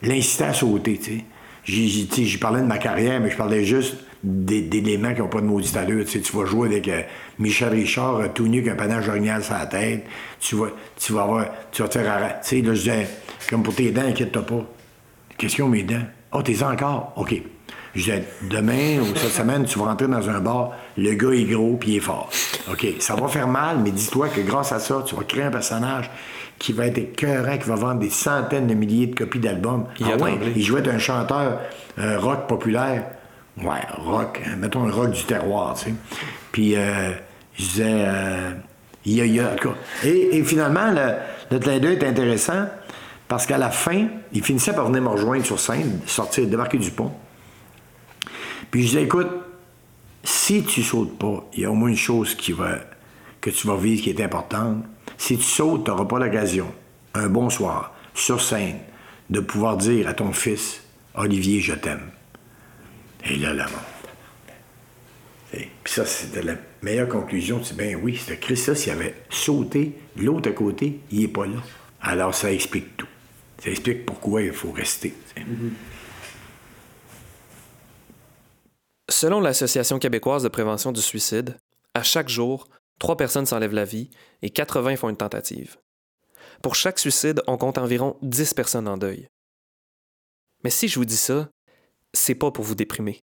l'incitait 0.02 0.46
à 0.46 0.54
sauter, 0.54 0.98
tu 0.98 1.18
sais. 1.18 1.24
J'y 1.66 2.38
parlais 2.38 2.62
de 2.62 2.66
ma 2.66 2.78
carrière, 2.78 3.20
mais 3.20 3.30
je 3.30 3.36
parlais 3.36 3.66
juste 3.66 3.98
d'éléments 4.24 5.13
qui 5.13 5.20
n'ont 5.20 5.28
pas 5.28 5.42
de 5.42 5.46
maudite 5.46 5.76
allure. 5.76 6.06
Tu, 6.06 6.22
tu 6.22 6.36
vas 6.36 6.46
jouer 6.46 6.70
avec 6.70 6.88
euh, 6.88 7.02
Michel 7.40 7.70
Richard, 7.70 8.16
euh, 8.16 8.28
tout 8.34 8.48
nu 8.48 8.63
qu'un 8.63 8.76
panache 8.76 9.08
orignal 9.10 9.44
sur 9.44 9.54
la 9.54 9.66
tête. 9.66 10.06
Tu 10.40 10.56
vas, 10.56 10.68
tu 10.98 11.12
vas 11.12 11.24
avoir. 11.24 11.46
Tu 11.72 11.82
vas 11.82 11.90
te 11.90 12.00
faire 12.00 12.40
Tu 12.42 12.48
sais, 12.48 12.62
là, 12.62 12.74
je 12.74 12.80
disais, 12.80 13.08
comme 13.50 13.63
pour 13.63 13.76
tes 13.76 13.92
dents, 13.92 14.08
inquiète-toi 14.08 14.46
pas. 14.46 14.66
Question 15.38 15.68
mes 15.68 15.84
dents. 15.84 16.06
Oh, 16.32 16.42
t'es 16.42 16.63
encore? 16.63 17.13
OK. 17.18 17.42
Je 17.98 18.04
disais, 18.04 18.24
demain 18.44 19.00
ou 19.00 19.08
cette 19.16 19.32
semaine, 19.32 19.66
tu 19.66 19.80
vas 19.80 19.86
rentrer 19.86 20.08
dans 20.08 20.30
un 20.30 20.40
bar, 20.40 20.74
le 20.98 21.14
gars 21.16 21.32
est 21.32 21.46
gros 21.46 21.78
puis 21.78 21.94
il 21.94 21.98
est 21.98 22.00
fort. 22.00 22.30
OK, 22.72 22.86
ça 23.00 23.16
va 23.16 23.28
faire 23.28 23.48
mal, 23.48 23.80
mais 23.84 23.90
dis-toi 23.90 24.30
que 24.30 24.40
grâce 24.42 24.72
à 24.72 24.80
ça, 24.80 25.04
tu 25.04 25.16
vas 25.16 25.24
créer 25.24 25.46
un 25.46 25.50
personnage 25.50 26.12
qui 26.60 26.74
va 26.74 26.86
être 26.86 27.00
écœurant, 27.00 27.58
qui 27.58 27.68
va 27.68 27.76
vendre 27.76 28.00
des 28.00 28.12
centaines 28.12 28.68
de 28.68 28.76
milliers 28.76 29.08
de 29.08 29.16
copies 29.16 29.40
d'albums. 29.40 29.86
Il, 30.00 30.06
ah 30.14 30.16
ouais, 30.18 30.38
il 30.56 30.62
jouait 30.62 30.88
un 30.88 31.00
chanteur 31.00 31.60
euh, 31.98 32.20
rock 32.20 32.48
populaire. 32.48 33.04
Ouais, 33.64 33.82
rock, 33.98 34.44
hein, 34.46 34.58
mettons 34.60 34.88
un 34.88 34.92
rock 34.92 35.10
du 35.10 35.24
terroir, 35.24 35.74
tu 35.74 35.86
sais. 35.86 35.96
Puis 36.52 36.76
euh, 36.76 37.14
je 37.58 37.64
disais, 37.64 37.84
euh, 37.88 38.52
il 39.06 39.16
y 39.34 39.40
a, 39.40 39.56
et, 40.04 40.38
et, 40.38 40.44
finalement, 40.44 40.92
le, 40.92 41.16
le 41.50 41.58
clin 41.58 41.82
est 41.82 42.04
intéressant 42.04 42.68
parce 43.28 43.48
qu'à 43.48 43.58
la 43.58 43.72
fin, 43.72 44.06
il 44.34 44.44
finissait 44.44 44.74
par 44.74 44.86
venir 44.86 45.02
me 45.02 45.10
rejoindre 45.10 45.46
sur 45.46 45.60
scène, 45.60 46.00
sortir, 46.06 46.46
débarquer 46.46 46.78
du 46.78 46.92
pont. 46.92 47.12
Puis 48.71 48.84
je 48.84 48.88
disais, 48.88 49.03
écoute, 49.03 49.30
si 50.23 50.63
tu 50.63 50.84
sautes 50.84 51.17
pas, 51.17 51.47
il 51.53 51.62
y 51.62 51.65
a 51.65 51.71
au 51.71 51.75
moins 51.75 51.89
une 51.89 51.97
chose 51.97 52.36
qui 52.36 52.51
va, 52.51 52.80
que 53.41 53.49
tu 53.49 53.67
vas 53.67 53.77
vivre 53.77 54.03
qui 54.03 54.10
est 54.10 54.21
importante. 54.21 54.84
Si 55.17 55.38
tu 55.38 55.43
sautes, 55.43 55.86
tu 55.86 55.91
n'auras 55.91 56.06
pas 56.06 56.19
l'occasion, 56.19 56.71
un 57.13 57.27
bonsoir, 57.27 57.95
sur 58.13 58.41
scène, 58.41 58.80
de 59.30 59.39
pouvoir 59.39 59.77
dire 59.77 60.08
à 60.08 60.13
ton 60.13 60.32
fils, 60.32 60.82
Olivier, 61.15 61.62
je 61.62 61.73
t'aime. 61.73 62.12
Et 63.25 63.36
là, 63.36 63.53
la. 63.53 63.67
Puis 65.51 65.93
ça, 65.93 66.06
c'était 66.06 66.43
la 66.43 66.56
meilleure 66.82 67.08
conclusion. 67.08 67.60
Tu 67.60 67.73
dis, 67.73 67.77
ben 67.77 67.97
oui, 68.01 68.17
c'était 68.17 68.38
Christ, 68.38 68.73
s'il 68.73 68.91
avait 68.91 69.15
sauté 69.30 69.93
l'autre 70.17 70.51
côté, 70.51 70.99
il 71.12 71.21
n'est 71.21 71.27
pas 71.27 71.45
là. 71.45 71.63
Alors 72.01 72.36
ça 72.36 72.51
explique 72.51 72.97
tout. 72.97 73.08
Ça 73.63 73.69
explique 73.69 74.06
pourquoi 74.06 74.41
il 74.41 74.51
faut 74.51 74.71
rester. 74.71 75.13
Selon 79.19 79.39
l'Association 79.39 79.97
québécoise 79.97 80.43
de 80.43 80.47
prévention 80.47 80.91
du 80.91 81.01
suicide, 81.01 81.58
à 81.95 82.03
chaque 82.03 82.30
jour, 82.30 82.67
trois 82.99 83.17
personnes 83.17 83.47
s'enlèvent 83.47 83.73
la 83.73 83.84
vie 83.84 84.12
et 84.43 84.51
80 84.51 84.95
font 84.95 85.10
une 85.10 85.17
tentative. 85.17 85.77
Pour 86.62 86.75
chaque 86.75 86.99
suicide, 86.99 87.41
on 87.47 87.58
compte 87.58 87.80
environ 87.80 88.19
10 88.21 88.53
personnes 88.53 88.88
en 88.88 88.95
deuil. 88.95 89.27
Mais 90.63 90.69
si 90.69 90.88
je 90.88 90.99
vous 90.99 91.06
dis 91.06 91.17
ça, 91.17 91.49
c'est 92.13 92.36
pas 92.36 92.51
pour 92.51 92.63
vous 92.63 92.75
déprimer. 92.75 93.21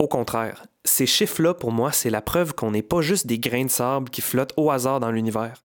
Au 0.00 0.08
contraire, 0.08 0.66
ces 0.84 1.06
chiffres-là, 1.06 1.54
pour 1.54 1.70
moi, 1.70 1.92
c'est 1.92 2.10
la 2.10 2.20
preuve 2.20 2.52
qu'on 2.52 2.72
n'est 2.72 2.82
pas 2.82 3.00
juste 3.00 3.28
des 3.28 3.38
grains 3.38 3.66
de 3.66 3.70
sable 3.70 4.10
qui 4.10 4.22
flottent 4.22 4.54
au 4.56 4.72
hasard 4.72 4.98
dans 4.98 5.12
l'univers. 5.12 5.62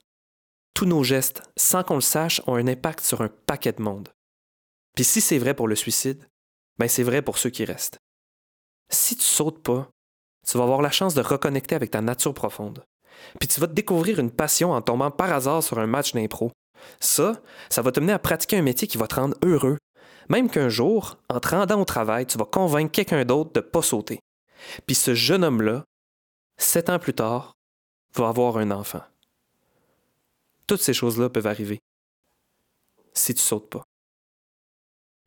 Tous 0.75 0.85
nos 0.85 1.03
gestes, 1.03 1.41
sans 1.57 1.83
qu'on 1.83 1.95
le 1.95 2.01
sache, 2.01 2.43
ont 2.45 2.53
un 2.53 2.67
impact 2.67 3.03
sur 3.03 3.21
un 3.21 3.29
paquet 3.47 3.71
de 3.71 3.81
monde. 3.81 4.09
Puis 4.93 5.03
si 5.03 5.19
c'est 5.19 5.39
vrai 5.39 5.55
pour 5.55 5.67
le 5.67 5.75
suicide, 5.75 6.23
ben 6.77 6.87
c'est 6.87 7.01
vrai 7.01 7.23
pour 7.23 7.39
ceux 7.39 7.49
qui 7.49 7.65
restent 7.65 7.97
si 8.93 9.15
tu 9.15 9.23
sautes 9.23 9.61
pas, 9.61 9.89
tu 10.47 10.57
vas 10.57 10.63
avoir 10.63 10.81
la 10.81 10.91
chance 10.91 11.13
de 11.13 11.21
reconnecter 11.21 11.75
avec 11.75 11.91
ta 11.91 12.01
nature 12.01 12.33
profonde. 12.33 12.83
Puis 13.39 13.47
tu 13.47 13.59
vas 13.59 13.67
te 13.67 13.73
découvrir 13.73 14.19
une 14.19 14.31
passion 14.31 14.71
en 14.71 14.81
tombant 14.81 15.11
par 15.11 15.31
hasard 15.31 15.63
sur 15.63 15.79
un 15.79 15.87
match 15.87 16.13
d'impro, 16.13 16.51
Ça, 16.99 17.41
ça 17.69 17.81
va 17.81 17.91
te 17.91 17.99
mener 17.99 18.13
à 18.13 18.19
pratiquer 18.19 18.57
un 18.57 18.61
métier 18.61 18.87
qui 18.87 18.97
va 18.97 19.07
te 19.07 19.15
rendre 19.15 19.37
heureux. 19.43 19.77
Même 20.29 20.49
qu'un 20.49 20.69
jour, 20.69 21.17
en 21.29 21.39
te 21.39 21.49
rendant 21.49 21.81
au 21.81 21.85
travail, 21.85 22.25
tu 22.25 22.37
vas 22.37 22.45
convaincre 22.45 22.91
quelqu'un 22.91 23.25
d'autre 23.25 23.53
de 23.53 23.59
ne 23.59 23.65
pas 23.65 23.81
sauter. 23.81 24.19
Puis 24.85 24.95
ce 24.95 25.13
jeune 25.13 25.43
homme-là, 25.43 25.83
sept 26.57 26.89
ans 26.89 26.99
plus 26.99 27.13
tard, 27.13 27.53
va 28.15 28.29
avoir 28.29 28.57
un 28.57 28.71
enfant. 28.71 29.01
Toutes 30.67 30.81
ces 30.81 30.93
choses-là 30.93 31.29
peuvent 31.29 31.47
arriver 31.47 31.79
si 33.13 33.33
tu 33.33 33.41
sautes 33.41 33.69
pas. 33.69 33.83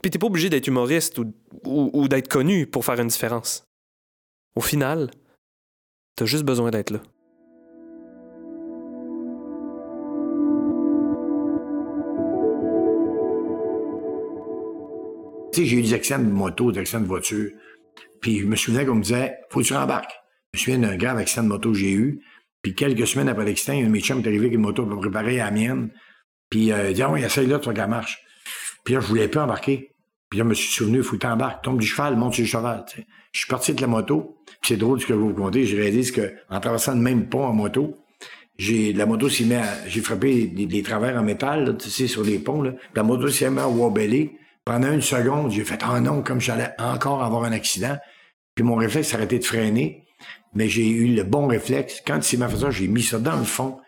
Puis 0.07 0.13
t'es 0.13 0.21
pas 0.21 0.29
obligé 0.29 0.49
d'être 0.49 0.69
humoriste 0.69 1.19
ou, 1.65 2.07
d'être 2.07 2.29
connu 2.29 2.69
pour 2.69 2.85
faire 2.85 3.01
une 3.01 3.09
différence. 3.09 3.67
Au 4.55 4.61
final, 4.61 5.11
t'as 6.15 6.27
juste 6.27 6.45
besoin 6.45 6.71
d'être 6.71 6.91
là. 6.91 7.03
j'ai 15.53 15.77
eu 15.77 15.83
des 15.83 15.93
accidents 15.93 16.21
de 16.21 16.31
moto, 16.31 16.71
des 16.71 16.79
accidents 16.79 17.01
de 17.01 17.07
voiture. 17.07 17.51
Puis 18.21 18.39
je 18.39 18.47
me 18.47 18.55
souvenais 18.55 18.87
qu'on 18.87 18.95
me 18.95 19.03
disait, 19.03 19.37
faut 19.51 19.59
que 19.59 19.65
tu 19.65 19.75
rembarques. 19.75 20.15
Je 20.55 20.61
me 20.61 20.63
souviens 20.63 20.89
d'un 20.89 20.97
grave 20.97 21.17
accident 21.19 21.43
de 21.43 21.49
moto 21.49 21.73
que 21.73 21.79
j'ai 21.79 21.91
eu. 21.91 22.23
Puis 22.63 22.77
quelques 22.77 23.09
semaines 23.09 23.29
après 23.29 23.45
l'accident, 23.45 23.77
un 23.77 23.83
de 23.83 23.89
mes 23.89 23.99
chums 23.99 24.21
est 24.21 24.29
arrivé 24.29 24.45
avec 24.45 24.55
une 24.55 24.61
moto 24.61 24.87
pour 24.87 25.01
préparer 25.01 25.41
à 25.41 25.47
la 25.47 25.51
mienne. 25.51 25.91
Puis 26.49 26.71
euh, 26.71 26.91
il 26.91 26.95
dit, 26.95 27.03
ah 27.03 27.11
oui, 27.11 27.25
essaye-là, 27.25 27.59
tu 27.59 27.65
vois 27.65 27.75
qu'elle 27.75 27.91
marche. 27.91 28.23
Puis 28.85 28.95
là, 28.95 29.01
je 29.01 29.07
voulais 29.09 29.27
pas 29.27 29.43
embarquer. 29.43 29.96
Puis 30.29 30.39
là, 30.39 30.45
je 30.45 30.49
me 30.49 30.55
suis 30.55 30.73
souvenu, 30.73 30.99
il 30.99 31.05
faut 31.05 31.17
que 31.17 31.27
tu. 31.27 31.43
Tombe 31.63 31.79
du 31.79 31.87
cheval, 31.87 32.17
monte 32.17 32.35
sur 32.35 32.43
le 32.43 32.49
cheval. 32.49 32.85
Je 33.33 33.39
suis 33.39 33.49
parti 33.49 33.73
de 33.73 33.81
la 33.81 33.87
moto. 33.87 34.39
Puis 34.47 34.75
c'est 34.75 34.77
drôle 34.77 35.01
ce 35.01 35.07
que 35.07 35.15
je 35.15 35.19
vais 35.19 35.25
vous 35.25 35.35
compter. 35.35 35.65
J'ai 35.65 35.81
réalisé 35.81 36.13
qu'en 36.13 36.61
traversant 36.61 36.95
le 36.95 37.01
même 37.01 37.29
pont 37.29 37.45
en 37.45 37.53
moto, 37.53 37.97
j'ai 38.59 38.93
la 38.93 39.07
moto 39.07 39.29
mis 39.29 39.55
à, 39.55 39.87
j'ai 39.87 40.01
frappé 40.01 40.47
des, 40.47 40.83
travers 40.83 41.17
en 41.17 41.23
métal, 41.23 41.77
tu 41.79 41.91
sais, 41.91 42.07
sur 42.07 42.25
les 42.25 42.39
ponts, 42.39 42.63
là. 42.63 42.73
Puis 42.73 42.91
la 42.95 43.03
moto 43.03 43.29
s'est 43.29 43.51
mis 43.51 43.59
à 43.59 43.69
wobbler. 43.69 44.39
Pendant 44.65 44.93
une 44.93 45.03
seconde, 45.03 45.53
j'ai 45.53 45.63
fait 45.63 45.79
Ah 45.83 46.01
non, 46.01 46.23
comme 46.23 46.41
j'allais 46.41 46.71
encore 46.79 47.23
avoir 47.23 47.45
un 47.45 47.53
accident. 47.53 47.97
Puis 48.55 48.65
mon 48.65 48.75
réflexe 48.75 49.13
a 49.15 49.19
arrêté 49.19 49.39
de 49.39 49.45
freiner. 49.45 50.05
Mais 50.55 50.69
j'ai 50.69 50.89
eu 50.89 51.15
le 51.15 51.23
bon 51.23 51.47
réflexe. 51.47 52.03
Quand 52.05 52.17
il 52.17 52.23
s'est 52.23 52.37
fait 52.37 52.57
ça, 52.57 52.71
j'ai 52.71 52.89
mis 52.89 53.03
ça 53.03 53.19
dans 53.19 53.37
le 53.37 53.45
fond. 53.45 53.79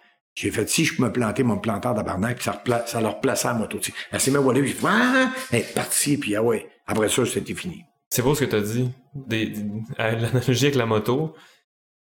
J'ai 0.40 0.52
fait 0.52 0.68
si 0.68 0.84
je 0.84 0.94
peux 0.94 1.02
me 1.02 1.12
planter, 1.12 1.42
mon 1.42 1.58
planteur 1.58 1.96
tabarnak, 1.96 2.36
puis 2.36 2.44
ça, 2.44 2.62
ça 2.86 3.00
leur 3.00 3.18
plaçait 3.18 3.48
la 3.48 3.54
moto. 3.54 3.80
Elle 4.12 4.20
s'est 4.20 4.30
mis 4.30 4.36
à 4.36 4.40
voler, 4.40 4.62
puis 4.62 4.76
ah! 4.84 5.32
elle 5.50 5.58
est 5.58 5.74
partie, 5.74 6.16
puis 6.16 6.36
ah 6.36 6.44
ouais. 6.44 6.68
Après 6.86 7.08
ça, 7.08 7.26
c'était 7.26 7.54
fini. 7.54 7.82
C'est 8.08 8.22
beau 8.22 8.36
ce 8.36 8.44
que 8.44 8.50
tu 8.50 8.54
as 8.54 8.60
dit. 8.60 8.88
L'analogie 9.98 10.66
avec 10.66 10.76
la 10.76 10.86
moto, 10.86 11.34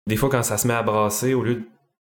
des 0.06 0.16
fois 0.18 0.30
quand 0.30 0.44
ça 0.44 0.60
se 0.60 0.68
met 0.68 0.76
à 0.76 0.84
brasser, 0.84 1.34
au 1.34 1.42
lieu 1.42 1.64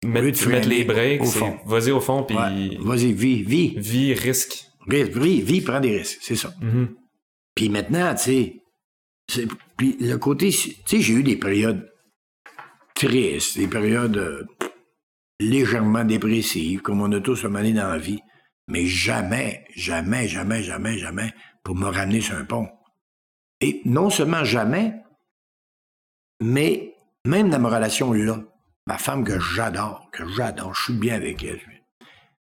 de 0.03 0.09
mettre, 0.09 0.69
les 0.69 0.83
breaks, 0.83 1.23
vas-y 1.65 1.93
au 1.93 2.01
fond, 2.01 2.25
puis. 2.25 2.37
Vas-y, 2.81 3.13
vis, 3.13 3.45
vis. 3.45 3.75
Vis, 3.77 4.15
risque. 4.15 4.67
Vie, 4.89 5.43
vie 5.43 5.61
prend 5.61 5.79
des 5.79 5.99
risques, 5.99 6.19
c'est 6.23 6.35
ça. 6.35 6.53
Mm-hmm. 6.61 6.89
Puis 7.55 7.69
maintenant, 7.69 8.13
tu 8.17 8.61
sais, 9.29 9.47
puis 9.77 9.97
le 10.01 10.17
côté, 10.17 10.49
tu 10.51 10.75
sais, 10.87 11.01
j'ai 11.01 11.15
eu 11.15 11.23
des 11.23 11.37
périodes 11.37 11.89
tristes, 12.97 13.59
des 13.59 13.69
périodes 13.69 14.17
euh, 14.17 14.43
légèrement 15.41 16.05
dépressives, 16.05 16.83
comme 16.83 17.03
on 17.03 17.13
a 17.13 17.21
tous 17.21 17.45
un 17.45 17.49
moment 17.49 17.71
dans 17.71 17.89
la 17.89 17.99
vie, 17.99 18.21
mais 18.69 18.87
jamais, 18.87 19.65
jamais, 19.75 20.29
jamais, 20.29 20.63
jamais, 20.63 20.99
jamais 20.99 21.33
pour 21.63 21.77
me 21.77 21.87
ramener 21.87 22.21
sur 22.21 22.37
un 22.37 22.45
pont. 22.45 22.69
Et 23.61 23.83
non 23.85 24.11
seulement 24.11 24.45
jamais, 24.45 24.95
mais 26.41 26.95
même 27.25 27.51
dans 27.51 27.59
ma 27.59 27.69
relation 27.69 28.13
là, 28.13 28.41
ma 28.87 28.99
femme 28.99 29.25
que 29.25 29.39
j'adore, 29.39 30.09
que 30.13 30.27
j'adore, 30.29 30.75
je 30.75 30.85
suis 30.85 30.93
bien 30.95 31.15
avec 31.15 31.43
elle. 31.43 31.61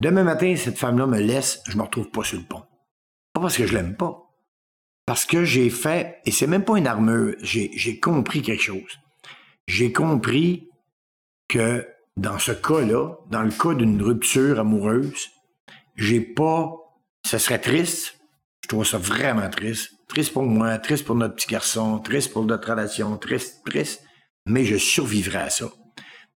Demain 0.00 0.24
matin, 0.24 0.54
cette 0.56 0.78
femme-là 0.78 1.06
me 1.06 1.20
laisse, 1.20 1.62
je 1.66 1.76
me 1.76 1.82
retrouve 1.82 2.10
pas 2.10 2.22
sur 2.22 2.38
le 2.38 2.44
pont. 2.44 2.62
Pas 3.32 3.40
parce 3.40 3.56
que 3.56 3.66
je 3.66 3.74
l'aime 3.74 3.96
pas. 3.96 4.24
Parce 5.06 5.24
que 5.24 5.44
j'ai 5.44 5.70
fait, 5.70 6.20
et 6.24 6.30
c'est 6.30 6.46
même 6.46 6.64
pas 6.64 6.76
une 6.78 6.86
armure, 6.86 7.34
j'ai 7.40 7.98
compris 7.98 8.42
quelque 8.42 8.62
chose. 8.62 9.00
J'ai 9.66 9.92
compris 9.92 10.68
que 11.48 11.86
dans 12.18 12.38
ce 12.38 12.50
cas-là, 12.50 13.16
dans 13.30 13.42
le 13.42 13.50
cas 13.50 13.74
d'une 13.74 14.02
rupture 14.02 14.58
amoureuse, 14.58 15.30
j'ai 15.94 16.20
pas, 16.20 16.74
ce 17.24 17.38
serait 17.38 17.60
triste, 17.60 18.18
je 18.64 18.68
trouve 18.68 18.84
ça 18.84 18.98
vraiment 18.98 19.48
triste, 19.48 19.92
triste 20.08 20.32
pour 20.32 20.42
moi, 20.42 20.78
triste 20.78 21.04
pour 21.04 21.14
notre 21.14 21.36
petit 21.36 21.46
garçon, 21.46 22.00
triste 22.00 22.32
pour 22.32 22.44
notre 22.44 22.68
relation, 22.68 23.16
triste, 23.18 23.62
triste, 23.64 24.02
mais 24.46 24.64
je 24.64 24.76
survivrai 24.76 25.38
à 25.38 25.50
ça 25.50 25.70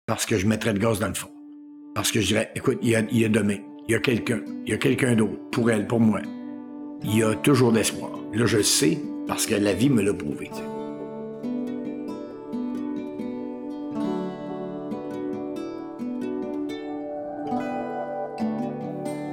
parce 0.06 0.26
que 0.26 0.36
je 0.36 0.46
mettrais 0.46 0.74
le 0.74 0.78
gaz 0.78 1.00
dans 1.00 1.08
le 1.08 1.14
fond. 1.14 1.30
Parce 1.94 2.12
que 2.12 2.20
je 2.20 2.26
dirais, 2.26 2.52
écoute, 2.54 2.78
il 2.82 2.90
y 2.90 3.24
a, 3.24 3.28
demain, 3.28 3.58
il 3.88 3.92
y 3.92 3.94
a 3.94 4.00
quelqu'un, 4.00 4.42
il 4.66 4.70
y 4.70 4.74
a 4.74 4.78
quelqu'un 4.78 5.14
d'autre, 5.14 5.38
pour 5.50 5.70
elle, 5.70 5.86
pour 5.86 6.00
moi. 6.00 6.20
Il 7.02 7.16
y 7.16 7.22
a 7.22 7.34
toujours 7.36 7.72
l'espoir. 7.72 8.10
Là, 8.34 8.44
je 8.44 8.58
le 8.58 8.62
sais 8.62 8.98
parce 9.26 9.46
que 9.46 9.54
la 9.54 9.72
vie 9.72 9.88
me 9.88 10.02
l'a 10.02 10.12
prouvé. 10.12 10.50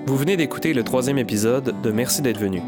Vous 0.08 0.16
venez 0.16 0.38
d'écouter 0.38 0.74
le 0.74 0.86
troisième 0.86 1.18
épisode 1.18 1.82
de 1.82 1.92
Merci 1.92 2.22
d'être 2.22 2.40
venu. 2.40 2.62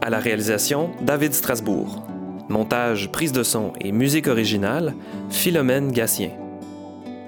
À 0.00 0.08
la 0.08 0.20
réalisation, 0.20 0.90
David 1.02 1.34
Strasbourg. 1.34 2.06
Montage, 2.48 3.10
prise 3.10 3.32
de 3.32 3.42
son 3.42 3.72
et 3.80 3.90
musique 3.90 4.28
originale, 4.28 4.94
Philomène 5.30 5.90
Gassien. 5.90 6.30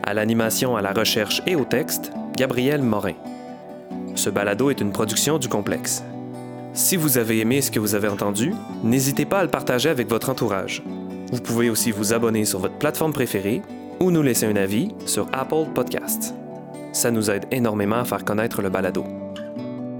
À 0.05 0.15
l'animation, 0.15 0.77
à 0.77 0.81
la 0.81 0.93
recherche 0.93 1.43
et 1.45 1.57
au 1.57 1.65
texte, 1.65 2.13
Gabriel 2.37 2.83
Morin. 2.83 3.15
Ce 4.15 4.31
balado 4.31 4.71
est 4.71 4.81
une 4.81 4.93
production 4.93 5.39
du 5.39 5.49
complexe. 5.49 6.05
Si 6.73 6.95
vous 6.95 7.19
avez 7.19 7.41
aimé 7.41 7.63
ce 7.63 7.73
que 7.73 7.81
vous 7.81 7.97
avez 7.97 8.07
entendu, 8.07 8.55
n'hésitez 8.85 9.25
pas 9.25 9.41
à 9.41 9.45
le 9.45 9.51
partager 9.51 9.89
avec 9.89 10.09
votre 10.09 10.31
entourage. 10.31 10.85
Vous 11.33 11.41
pouvez 11.41 11.69
aussi 11.69 11.91
vous 11.91 12.13
abonner 12.13 12.45
sur 12.45 12.61
votre 12.61 12.79
plateforme 12.79 13.13
préférée 13.13 13.63
ou 13.99 14.13
nous 14.13 14.23
laisser 14.23 14.47
un 14.47 14.55
avis 14.55 14.95
sur 15.05 15.27
Apple 15.33 15.67
Podcasts. 15.75 16.33
Ça 16.97 17.11
nous 17.11 17.31
aide 17.31 17.45
énormément 17.51 17.97
à 17.97 18.07
faire 18.07 18.25
connaître 18.25 18.63
le 18.63 18.71
balado. 18.71 19.05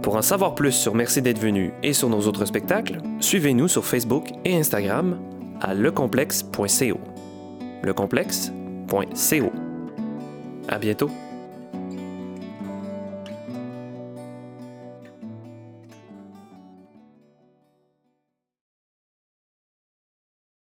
Pour 0.01 0.17
en 0.17 0.23
savoir 0.23 0.55
plus 0.55 0.73
sur 0.73 0.95
Merci 0.95 1.21
d'être 1.21 1.39
venu 1.39 1.75
et 1.83 1.93
sur 1.93 2.09
nos 2.09 2.27
autres 2.27 2.47
spectacles, 2.47 3.03
suivez-nous 3.21 3.69
sur 3.69 3.85
Facebook 3.85 4.31
et 4.47 4.57
Instagram 4.57 5.19
à 5.61 5.75
lecomplexe.co. 5.75 6.99
Lecomplexe.co. 7.83 9.53
À 10.69 10.79
bientôt. 10.79 11.11